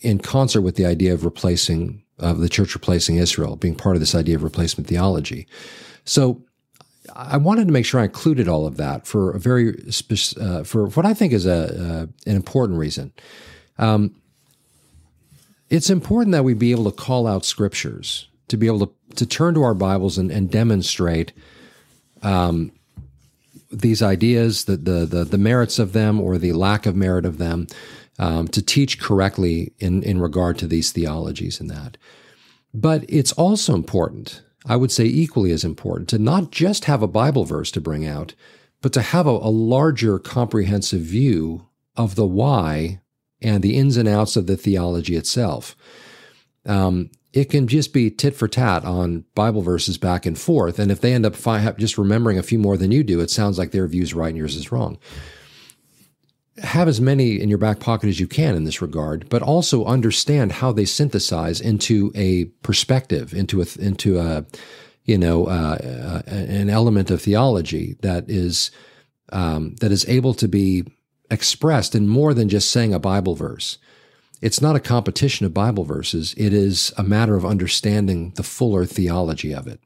in 0.00 0.18
concert 0.18 0.60
with 0.60 0.76
the 0.76 0.86
idea 0.86 1.12
of 1.12 1.24
replacing, 1.24 2.02
of 2.18 2.38
the 2.38 2.48
church 2.48 2.74
replacing 2.74 3.16
Israel, 3.16 3.56
being 3.56 3.74
part 3.74 3.96
of 3.96 4.00
this 4.00 4.14
idea 4.14 4.36
of 4.36 4.44
replacement 4.44 4.86
theology. 4.86 5.48
So 6.04 6.42
I 7.14 7.38
wanted 7.38 7.66
to 7.66 7.72
make 7.72 7.86
sure 7.86 8.00
I 8.00 8.04
included 8.04 8.46
all 8.46 8.66
of 8.66 8.76
that 8.76 9.06
for 9.06 9.32
a 9.32 9.38
very, 9.38 9.74
uh, 10.40 10.64
for 10.64 10.86
what 10.88 11.06
I 11.06 11.14
think 11.14 11.32
is 11.32 11.46
a, 11.46 12.08
an 12.26 12.36
important 12.36 12.78
reason. 12.78 13.12
Um, 13.78 14.14
it's 15.70 15.88
important 15.88 16.32
that 16.32 16.44
we 16.44 16.52
be 16.52 16.72
able 16.72 16.90
to 16.90 16.96
call 16.96 17.26
out 17.26 17.44
scriptures 17.44 18.28
to 18.48 18.56
be 18.56 18.66
able 18.66 18.86
to, 18.86 18.92
to 19.14 19.26
turn 19.26 19.54
to 19.54 19.62
our 19.62 19.74
Bibles 19.74 20.18
and, 20.18 20.30
and 20.30 20.50
demonstrate 20.50 21.32
um, 22.22 22.72
these 23.70 24.02
ideas, 24.02 24.64
the, 24.64 24.76
the, 24.76 25.06
the, 25.06 25.24
the, 25.24 25.38
merits 25.38 25.78
of 25.78 25.92
them 25.92 26.20
or 26.20 26.36
the 26.36 26.52
lack 26.52 26.84
of 26.84 26.96
merit 26.96 27.24
of 27.24 27.38
them, 27.38 27.68
um, 28.18 28.48
to 28.48 28.60
teach 28.60 29.00
correctly 29.00 29.72
in, 29.78 30.02
in 30.02 30.20
regard 30.20 30.58
to 30.58 30.66
these 30.66 30.90
theologies 30.90 31.60
and 31.60 31.70
that. 31.70 31.96
But 32.74 33.04
it's 33.08 33.32
also 33.32 33.74
important, 33.74 34.42
I 34.66 34.76
would 34.76 34.92
say 34.92 35.04
equally 35.04 35.52
as 35.52 35.64
important, 35.64 36.08
to 36.10 36.18
not 36.18 36.50
just 36.50 36.84
have 36.84 37.02
a 37.02 37.08
Bible 37.08 37.44
verse 37.44 37.70
to 37.72 37.80
bring 37.80 38.06
out, 38.06 38.34
but 38.82 38.92
to 38.92 39.02
have 39.02 39.26
a, 39.26 39.30
a 39.30 39.50
larger 39.50 40.18
comprehensive 40.18 41.00
view 41.00 41.66
of 41.96 42.14
the 42.14 42.26
why 42.26 43.00
and 43.42 43.62
the 43.62 43.76
ins 43.76 43.96
and 43.96 44.08
outs 44.08 44.36
of 44.36 44.46
the 44.46 44.56
theology 44.56 45.16
itself. 45.16 45.76
Um, 46.66 47.10
it 47.32 47.44
can 47.44 47.68
just 47.68 47.92
be 47.92 48.10
tit 48.10 48.34
for 48.34 48.48
tat 48.48 48.84
on 48.84 49.24
Bible 49.34 49.62
verses 49.62 49.98
back 49.98 50.26
and 50.26 50.38
forth. 50.38 50.78
And 50.78 50.90
if 50.90 51.00
they 51.00 51.14
end 51.14 51.24
up 51.24 51.36
fi- 51.36 51.72
just 51.72 51.96
remembering 51.96 52.38
a 52.38 52.42
few 52.42 52.58
more 52.58 52.76
than 52.76 52.90
you 52.90 53.04
do, 53.04 53.20
it 53.20 53.30
sounds 53.30 53.56
like 53.56 53.70
their 53.70 53.86
view's 53.86 54.14
right 54.14 54.28
and 54.28 54.38
yours 54.38 54.56
is 54.56 54.72
wrong. 54.72 54.98
Have 56.58 56.88
as 56.88 57.00
many 57.00 57.40
in 57.40 57.48
your 57.48 57.58
back 57.58 57.80
pocket 57.80 58.08
as 58.08 58.20
you 58.20 58.26
can 58.26 58.54
in 58.54 58.64
this 58.64 58.82
regard, 58.82 59.28
but 59.28 59.40
also 59.40 59.84
understand 59.84 60.52
how 60.52 60.72
they 60.72 60.84
synthesize 60.84 61.60
into 61.60 62.12
a 62.14 62.46
perspective, 62.62 63.32
into 63.32 63.62
a 63.62 63.66
into 63.78 64.18
a 64.18 64.44
you 65.04 65.16
know 65.16 65.46
uh, 65.46 65.78
uh, 65.82 66.30
an 66.30 66.68
element 66.68 67.10
of 67.10 67.22
theology 67.22 67.96
that 68.02 68.28
is 68.28 68.70
um, 69.32 69.76
that 69.76 69.92
is 69.92 70.06
able 70.08 70.34
to 70.34 70.48
be 70.48 70.84
expressed 71.30 71.94
in 71.94 72.08
more 72.08 72.34
than 72.34 72.48
just 72.48 72.70
saying 72.70 72.92
a 72.92 72.98
Bible 72.98 73.34
verse. 73.34 73.78
It's 74.42 74.60
not 74.60 74.76
a 74.76 74.80
competition 74.80 75.46
of 75.46 75.54
Bible 75.54 75.84
verses. 75.84 76.34
It 76.36 76.52
is 76.52 76.92
a 76.96 77.02
matter 77.02 77.36
of 77.36 77.46
understanding 77.46 78.30
the 78.36 78.42
fuller 78.42 78.86
theology 78.86 79.54
of 79.54 79.66
it. 79.66 79.80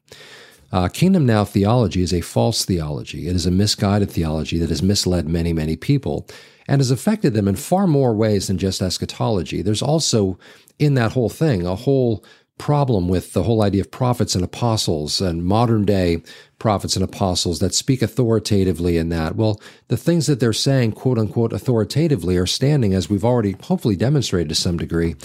Uh, 0.72 0.88
Kingdom 0.88 1.26
Now 1.26 1.44
theology 1.44 2.02
is 2.02 2.12
a 2.12 2.20
false 2.20 2.64
theology. 2.64 3.28
It 3.28 3.36
is 3.36 3.46
a 3.46 3.50
misguided 3.50 4.10
theology 4.10 4.58
that 4.58 4.70
has 4.70 4.82
misled 4.82 5.28
many, 5.28 5.52
many 5.52 5.76
people 5.76 6.26
and 6.68 6.80
has 6.80 6.90
affected 6.90 7.34
them 7.34 7.48
in 7.48 7.56
far 7.56 7.86
more 7.86 8.14
ways 8.14 8.46
than 8.46 8.58
just 8.58 8.82
eschatology. 8.82 9.62
There's 9.62 9.82
also 9.82 10.38
in 10.78 10.94
that 10.94 11.12
whole 11.12 11.28
thing 11.28 11.66
a 11.66 11.76
whole 11.76 12.24
problem 12.58 13.08
with 13.08 13.32
the 13.32 13.42
whole 13.42 13.62
idea 13.62 13.80
of 13.80 13.90
prophets 13.90 14.34
and 14.34 14.44
apostles 14.44 15.20
and 15.20 15.44
modern 15.44 15.84
day 15.84 16.22
prophets 16.58 16.94
and 16.94 17.04
apostles 17.04 17.58
that 17.58 17.74
speak 17.74 18.00
authoritatively 18.00 18.96
in 18.96 19.08
that. 19.08 19.34
Well, 19.34 19.60
the 19.88 19.96
things 19.96 20.26
that 20.26 20.38
they're 20.38 20.52
saying, 20.52 20.92
quote 20.92 21.18
unquote, 21.18 21.52
authoritatively 21.52 22.36
are 22.36 22.46
standing, 22.46 22.94
as 22.94 23.10
we've 23.10 23.24
already 23.24 23.56
hopefully 23.62 23.96
demonstrated 23.96 24.48
to 24.50 24.54
some 24.54 24.76
degree, 24.76 25.16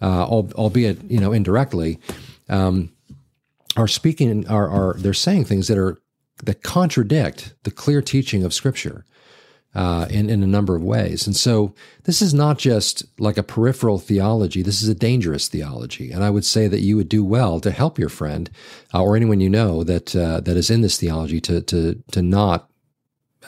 uh, 0.00 0.24
albeit, 0.26 1.10
you 1.10 1.18
know, 1.18 1.32
indirectly, 1.32 1.98
um, 2.48 2.92
are 3.76 3.88
speaking, 3.88 4.46
are, 4.46 4.68
are, 4.68 4.94
they're 4.98 5.12
saying 5.12 5.44
things 5.44 5.68
that 5.68 5.78
are, 5.78 5.98
that 6.44 6.62
contradict 6.62 7.54
the 7.64 7.70
clear 7.70 8.00
teaching 8.00 8.44
of 8.44 8.54
Scripture 8.54 9.04
uh, 9.76 10.06
in, 10.08 10.30
in 10.30 10.42
a 10.42 10.46
number 10.46 10.74
of 10.74 10.82
ways. 10.82 11.26
And 11.26 11.36
so 11.36 11.74
this 12.04 12.22
is 12.22 12.32
not 12.32 12.56
just 12.56 13.04
like 13.20 13.36
a 13.36 13.42
peripheral 13.42 13.98
theology. 13.98 14.62
This 14.62 14.80
is 14.82 14.88
a 14.88 14.94
dangerous 14.94 15.48
theology. 15.48 16.10
And 16.10 16.24
I 16.24 16.30
would 16.30 16.46
say 16.46 16.66
that 16.66 16.80
you 16.80 16.96
would 16.96 17.10
do 17.10 17.22
well 17.22 17.60
to 17.60 17.70
help 17.70 17.98
your 17.98 18.08
friend 18.08 18.50
uh, 18.94 19.02
or 19.02 19.16
anyone 19.16 19.40
you 19.40 19.50
know 19.50 19.84
that, 19.84 20.16
uh, 20.16 20.40
that 20.40 20.56
is 20.56 20.70
in 20.70 20.80
this 20.80 20.96
theology 20.98 21.42
to, 21.42 21.60
to, 21.60 22.02
to 22.10 22.22
not 22.22 22.70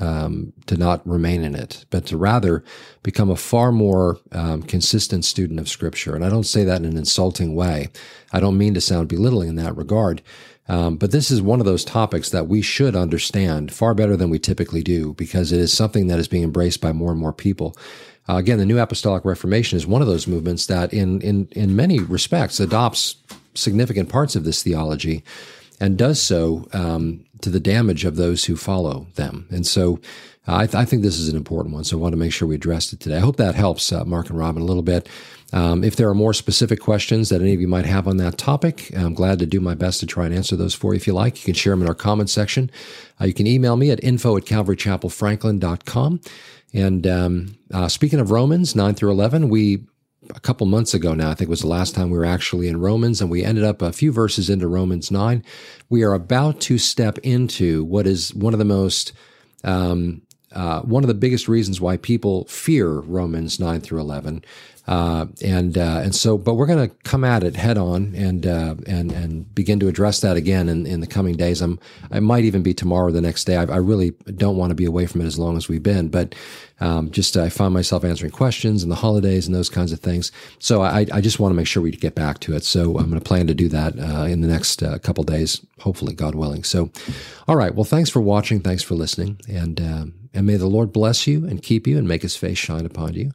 um, 0.01 0.53
to 0.67 0.77
not 0.77 1.05
remain 1.05 1.43
in 1.43 1.57
it, 1.57 1.85
but 1.91 2.07
to 2.07 2.17
rather 2.17 2.63
become 3.03 3.31
a 3.31 3.37
far 3.37 3.73
more 3.73 4.21
um, 4.31 4.63
consistent 4.63 5.25
student 5.25 5.59
of 5.59 5.69
Scripture. 5.69 6.15
And 6.15 6.25
I 6.25 6.29
don't 6.29 6.45
say 6.45 6.63
that 6.63 6.77
in 6.77 6.85
an 6.85 6.97
insulting 6.97 7.57
way. 7.57 7.89
I 8.33 8.39
don't 8.39 8.57
mean 8.57 8.75
to 8.75 8.81
sound 8.81 9.09
belittling 9.09 9.49
in 9.49 9.57
that 9.57 9.77
regard. 9.77 10.23
Um, 10.69 10.97
but 10.97 11.13
this 11.13 11.31
is 11.31 11.41
one 11.41 11.61
of 11.61 11.67
those 11.67 11.85
topics 11.85 12.31
that 12.31 12.47
we 12.47 12.61
should 12.61 12.95
understand 12.95 13.73
far 13.73 13.95
better 13.95 14.17
than 14.17 14.31
we 14.31 14.39
typically 14.39 14.83
do 14.83 15.15
because 15.15 15.51
it 15.51 15.61
is 15.61 15.73
something 15.73 16.09
that 16.09 16.19
is 16.19 16.29
being 16.29 16.43
embraced 16.45 16.81
by 16.81 16.93
more 16.93 17.11
and 17.11 17.21
more 17.21 17.33
people. 17.33 17.77
Uh, 18.29 18.37
again, 18.37 18.59
the 18.59 18.67
New 18.67 18.79
Apostolic 18.79 19.25
Reformation 19.25 19.77
is 19.77 19.87
one 19.87 20.03
of 20.03 20.09
those 20.09 20.27
movements 20.27 20.67
that, 20.67 20.93
in 20.93 21.21
in 21.23 21.49
in 21.53 21.75
many 21.75 21.99
respects, 21.99 22.61
adopts 22.61 23.17
significant 23.55 24.09
parts 24.09 24.37
of 24.37 24.45
this 24.45 24.63
theology 24.63 25.25
and 25.81 25.97
does 25.97 26.21
so 26.21 26.69
um, 26.73 27.25
to 27.41 27.51
the 27.51 27.61
damage 27.61 28.05
of 28.05 28.17
those 28.17 28.45
who 28.45 28.57
follow 28.57 29.07
them. 29.15 29.47
And 29.51 29.67
so 29.67 30.01
uh, 30.47 30.57
I, 30.57 30.67
th- 30.67 30.75
I, 30.75 30.85
think 30.85 31.03
this 31.03 31.19
is 31.19 31.29
an 31.29 31.37
important 31.37 31.75
one. 31.75 31.85
So 31.85 31.97
I 31.97 32.01
want 32.01 32.13
to 32.13 32.19
make 32.19 32.33
sure 32.33 32.49
we 32.49 32.55
addressed 32.55 32.93
it 32.93 33.01
today. 33.01 33.17
I 33.17 33.21
hope 33.21 33.37
that 33.37 33.55
helps 33.55 33.93
uh, 33.93 34.05
Mark 34.05 34.29
and 34.29 34.39
Robin 34.39 34.63
a 34.63 34.65
little 34.65 34.83
bit. 34.83 35.09
Um, 35.53 35.83
if 35.83 35.97
there 35.97 36.09
are 36.09 36.15
more 36.15 36.35
specific 36.35 36.81
questions 36.81 37.31
that 37.31 37.41
any 37.41 37.55
of 37.55 37.61
you 37.61 37.69
might 37.69 37.87
have 37.87 38.07
on 38.07 38.19
that 38.19 38.37
topic, 38.37 38.91
I'm 38.95 39.15
glad 39.15 39.39
to 39.39 39.47
do 39.47 39.61
my 39.61 39.75
best 39.75 40.01
to 40.01 40.07
try 40.07 40.27
and 40.27 40.35
answer 40.35 40.57
those 40.57 40.75
for 40.75 40.93
you 40.93 40.99
if 40.99 41.07
you 41.07 41.15
like. 41.15 41.39
You 41.39 41.45
can 41.45 41.55
share 41.55 41.73
them 41.73 41.83
in 41.83 41.89
our 41.89 41.95
comment 41.95 42.29
section. 42.29 42.71
Uh, 43.21 43.25
you 43.25 43.35
can 43.35 43.47
email 43.47 43.77
me 43.77 43.91
at 43.91 44.03
info 44.05 44.37
at 44.37 44.45
calvarychapelfranklin.com. 44.45 46.21
And 46.75 47.07
um, 47.07 47.57
uh, 47.73 47.89
speaking 47.89 48.21
of 48.21 48.31
Romans 48.31 48.77
9 48.77 48.95
through 48.95 49.11
11, 49.11 49.49
we 49.49 49.87
a 50.35 50.41
couple 50.41 50.67
months 50.67 50.95
ago 50.95 51.15
now, 51.15 51.31
I 51.31 51.35
think 51.35 51.49
was 51.49 51.61
the 51.61 51.69
last 51.69 51.95
time 51.95 52.11
we 52.11 52.19
were 52.19 52.25
actually 52.25 52.69
in 52.69 52.81
Romans, 52.81 53.21
and 53.21 53.31
we 53.31 53.45
ended 53.45 53.65
up 53.65 53.81
a 53.81 53.93
few 53.93 54.13
verses 54.13 54.51
into 54.51 54.69
Romans 54.69 55.11
9. 55.11 55.43
We 55.89 56.03
are 56.03 56.13
about 56.13 56.61
to 56.63 56.77
step 56.77 57.19
into 57.19 57.85
what 57.85 58.07
is 58.07 58.35
one 58.35 58.53
of 58.53 58.59
the 58.59 58.65
most 58.65 59.13
um, 59.65 60.23
uh, 60.53 60.81
one 60.83 61.05
of 61.05 61.09
the 61.09 61.15
biggest 61.15 61.49
reasons 61.49 61.81
why 61.81 61.97
people 61.97 62.45
fear 62.45 63.01
Romans 63.01 63.61
9 63.61 63.81
through 63.81 64.01
11. 64.01 64.45
Uh, 64.89 65.27
and 65.45 65.77
uh, 65.77 66.01
and 66.03 66.15
so, 66.15 66.39
but 66.39 66.55
we're 66.55 66.65
going 66.65 66.89
to 66.89 66.95
come 67.05 67.23
at 67.23 67.45
it 67.45 67.55
head 67.55 67.77
on 67.77 68.15
and 68.15 68.47
uh, 68.47 68.75
and 68.87 69.13
and 69.13 69.55
begin 69.55 69.79
to 69.79 69.87
address 69.87 70.23
that 70.23 70.39
again 70.39 70.67
in, 70.67 70.87
in 70.87 71.01
the 71.01 71.07
coming 71.07 71.37
days. 71.37 71.61
I'm 71.61 71.79
I 72.11 72.21
might 72.21 72.45
even 72.45 72.63
be 72.63 72.73
tomorrow, 72.73 73.09
or 73.09 73.13
the 73.13 73.21
next 73.21 73.45
day. 73.45 73.57
I, 73.57 73.65
I 73.65 73.77
really 73.77 74.13
don't 74.37 74.57
want 74.57 74.71
to 74.71 74.75
be 74.75 74.87
away 74.87 75.05
from 75.05 75.21
it 75.21 75.27
as 75.27 75.39
long 75.39 75.59
as 75.59 75.69
we've 75.69 75.83
been, 75.83 76.09
but 76.09 76.35
um, 76.81 77.11
just 77.11 77.37
I 77.37 77.51
find 77.51 77.75
myself 77.75 78.03
answering 78.03 78.33
questions 78.33 78.83
and 78.83 78.91
the 78.91 78.97
holidays 78.97 79.47
and 79.47 79.55
those 79.55 79.69
kinds 79.69 79.93
of 79.93 80.01
things. 80.01 80.33
So 80.59 80.81
I, 80.81 81.05
I 81.13 81.21
just 81.21 81.39
want 81.39 81.53
to 81.53 81.57
make 81.57 81.67
sure 81.67 81.83
we 81.83 81.91
get 81.91 82.15
back 82.15 82.39
to 82.41 82.57
it. 82.57 82.65
So 82.65 82.97
I'm 82.99 83.11
going 83.11 83.21
to 83.21 83.21
plan 83.21 83.47
to 83.49 83.55
do 83.55 83.69
that 83.69 83.99
uh, 83.99 84.25
in 84.25 84.41
the 84.41 84.49
next 84.49 84.83
uh, 84.83 84.99
couple 85.01 85.23
days, 85.23 85.61
hopefully, 85.81 86.15
God 86.15 86.35
willing. 86.35 86.65
So, 86.65 86.91
all 87.47 87.57
right. 87.57 87.75
Well, 87.75 87.85
thanks 87.85 88.09
for 88.09 88.23
watching. 88.23 88.61
Thanks 88.61 88.83
for 88.83 88.95
listening, 88.95 89.39
and 89.47 89.81
um, 89.83 90.15
and 90.33 90.47
may 90.47 90.57
the 90.57 90.67
Lord 90.67 90.93
bless 90.93 91.27
you 91.27 91.47
and 91.47 91.63
keep 91.63 91.87
you 91.87 91.99
and 91.99 92.07
make 92.07 92.23
His 92.23 92.37
face 92.37 92.59
shine 92.59 92.87
upon 92.87 93.15
you 93.15 93.33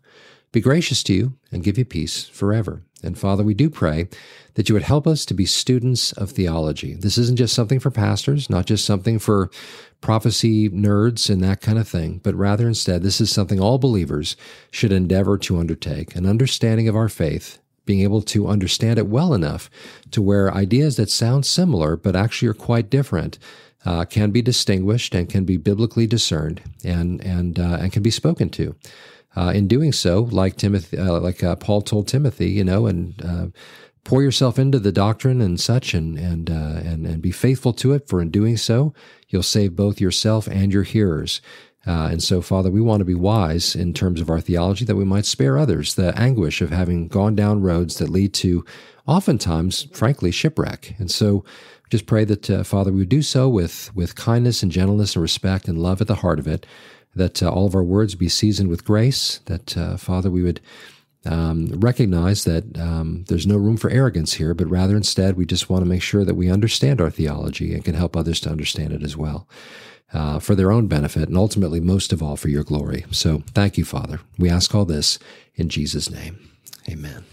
be 0.53 0.61
gracious 0.61 1.03
to 1.03 1.13
you 1.13 1.33
and 1.51 1.63
give 1.63 1.77
you 1.77 1.83
peace 1.83 2.25
forever. 2.29 2.83
And 3.01 3.17
Father, 3.17 3.43
we 3.43 3.55
do 3.55 3.69
pray 3.69 4.07
that 4.53 4.69
you 4.69 4.73
would 4.73 4.83
help 4.83 5.07
us 5.07 5.25
to 5.25 5.33
be 5.33 5.45
students 5.45 6.13
of 6.13 6.29
theology. 6.29 6.93
This 6.93 7.17
isn't 7.17 7.37
just 7.37 7.55
something 7.55 7.79
for 7.79 7.89
pastors, 7.91 8.49
not 8.49 8.67
just 8.67 8.85
something 8.85 9.19
for 9.19 9.49
prophecy 9.99 10.69
nerds 10.69 11.29
and 11.29 11.43
that 11.43 11.59
kind 11.59 11.79
of 11.79 11.87
thing, 11.87 12.21
but 12.23 12.35
rather 12.35 12.67
instead, 12.67 13.01
this 13.01 13.19
is 13.19 13.31
something 13.31 13.59
all 13.59 13.79
believers 13.79 14.37
should 14.71 14.91
endeavor 14.91 15.37
to 15.39 15.57
undertake 15.57 16.15
an 16.15 16.27
understanding 16.27 16.87
of 16.87 16.95
our 16.95 17.09
faith, 17.09 17.57
being 17.85 18.01
able 18.01 18.21
to 18.21 18.47
understand 18.47 18.99
it 18.99 19.07
well 19.07 19.33
enough 19.33 19.71
to 20.11 20.21
where 20.21 20.53
ideas 20.53 20.97
that 20.97 21.09
sound 21.09 21.47
similar 21.47 21.97
but 21.97 22.15
actually 22.15 22.47
are 22.47 22.53
quite 22.53 22.91
different. 22.91 23.39
Uh, 23.85 24.05
can 24.05 24.31
be 24.31 24.41
distinguished 24.41 25.13
and 25.13 25.27
can 25.27 25.43
be 25.43 25.57
biblically 25.57 26.07
discerned 26.07 26.61
and 26.85 27.21
and 27.21 27.59
uh, 27.59 27.77
and 27.81 27.91
can 27.91 28.01
be 28.01 28.09
spoken 28.11 28.47
to 28.49 28.73
uh, 29.35 29.51
in 29.53 29.67
doing 29.67 29.91
so, 29.91 30.21
like 30.31 30.57
Timothy, 30.57 30.97
uh, 30.97 31.19
like 31.19 31.43
uh, 31.43 31.55
Paul 31.55 31.81
told 31.81 32.07
Timothy, 32.07 32.49
you 32.49 32.63
know, 32.63 32.85
and 32.85 33.21
uh, 33.25 33.47
pour 34.03 34.21
yourself 34.21 34.59
into 34.59 34.79
the 34.79 34.91
doctrine 34.91 35.41
and 35.41 35.59
such, 35.59 35.93
and 35.93 36.17
and 36.17 36.49
and 36.49 37.07
and 37.07 37.21
be 37.21 37.31
faithful 37.31 37.73
to 37.73 37.93
it. 37.93 38.07
For 38.07 38.21
in 38.21 38.29
doing 38.29 38.57
so, 38.57 38.93
you'll 39.29 39.43
save 39.43 39.75
both 39.75 39.99
yourself 39.99 40.47
and 40.47 40.71
your 40.71 40.83
hearers. 40.83 41.41
And 41.85 42.23
so, 42.23 42.41
Father, 42.41 42.71
we 42.71 42.79
want 42.79 43.01
to 43.01 43.05
be 43.05 43.15
wise 43.15 43.75
in 43.75 43.93
terms 43.93 44.21
of 44.21 44.29
our 44.29 44.39
theology 44.39 44.85
that 44.85 44.95
we 44.95 45.03
might 45.03 45.25
spare 45.25 45.57
others 45.57 45.95
the 45.95 46.17
anguish 46.17 46.61
of 46.61 46.69
having 46.69 47.09
gone 47.09 47.35
down 47.35 47.61
roads 47.61 47.97
that 47.97 48.09
lead 48.09 48.33
to, 48.35 48.63
oftentimes, 49.05 49.87
frankly, 49.91 50.31
shipwreck. 50.31 50.95
And 50.97 51.11
so, 51.11 51.43
just 51.89 52.05
pray 52.05 52.25
that 52.25 52.65
Father, 52.65 52.91
we 52.91 52.99
would 52.99 53.09
do 53.09 53.21
so 53.21 53.47
with 53.47 53.93
with 53.95 54.15
kindness 54.15 54.63
and 54.63 54.71
gentleness 54.71 55.15
and 55.15 55.21
respect 55.21 55.67
and 55.67 55.77
love 55.77 56.01
at 56.01 56.07
the 56.07 56.15
heart 56.15 56.39
of 56.39 56.47
it 56.47 56.65
that 57.15 57.43
uh, 57.43 57.49
all 57.49 57.67
of 57.67 57.75
our 57.75 57.83
words 57.83 58.15
be 58.15 58.29
seasoned 58.29 58.69
with 58.69 58.85
grace, 58.85 59.39
that, 59.45 59.77
uh, 59.77 59.97
Father, 59.97 60.29
we 60.29 60.43
would 60.43 60.59
um, 61.25 61.67
recognize 61.75 62.43
that 62.43 62.77
um, 62.77 63.23
there's 63.27 63.47
no 63.47 63.55
room 63.55 63.77
for 63.77 63.89
arrogance 63.89 64.33
here, 64.33 64.53
but 64.53 64.69
rather 64.69 64.97
instead 64.97 65.37
we 65.37 65.45
just 65.45 65.69
want 65.69 65.83
to 65.83 65.89
make 65.89 66.01
sure 66.01 66.25
that 66.25 66.35
we 66.35 66.51
understand 66.51 66.99
our 66.99 67.09
theology 67.09 67.73
and 67.73 67.85
can 67.85 67.95
help 67.95 68.17
others 68.17 68.39
to 68.41 68.49
understand 68.49 68.91
it 68.91 69.03
as 69.03 69.15
well. 69.15 69.47
Uh, 70.11 70.37
for 70.37 70.53
their 70.53 70.71
own 70.71 70.85
benefit 70.85 71.27
and 71.27 71.35
ultimately, 71.35 71.79
most 71.79 72.13
of 72.13 72.21
all, 72.21 72.35
for 72.35 72.47
your 72.47 72.63
glory. 72.63 73.03
So 73.09 73.41
thank 73.55 73.79
you, 73.79 73.85
Father. 73.85 74.19
We 74.37 74.47
ask 74.47 74.75
all 74.75 74.85
this 74.85 75.17
in 75.55 75.69
Jesus' 75.69 76.11
name. 76.11 76.51
Amen. 76.87 77.25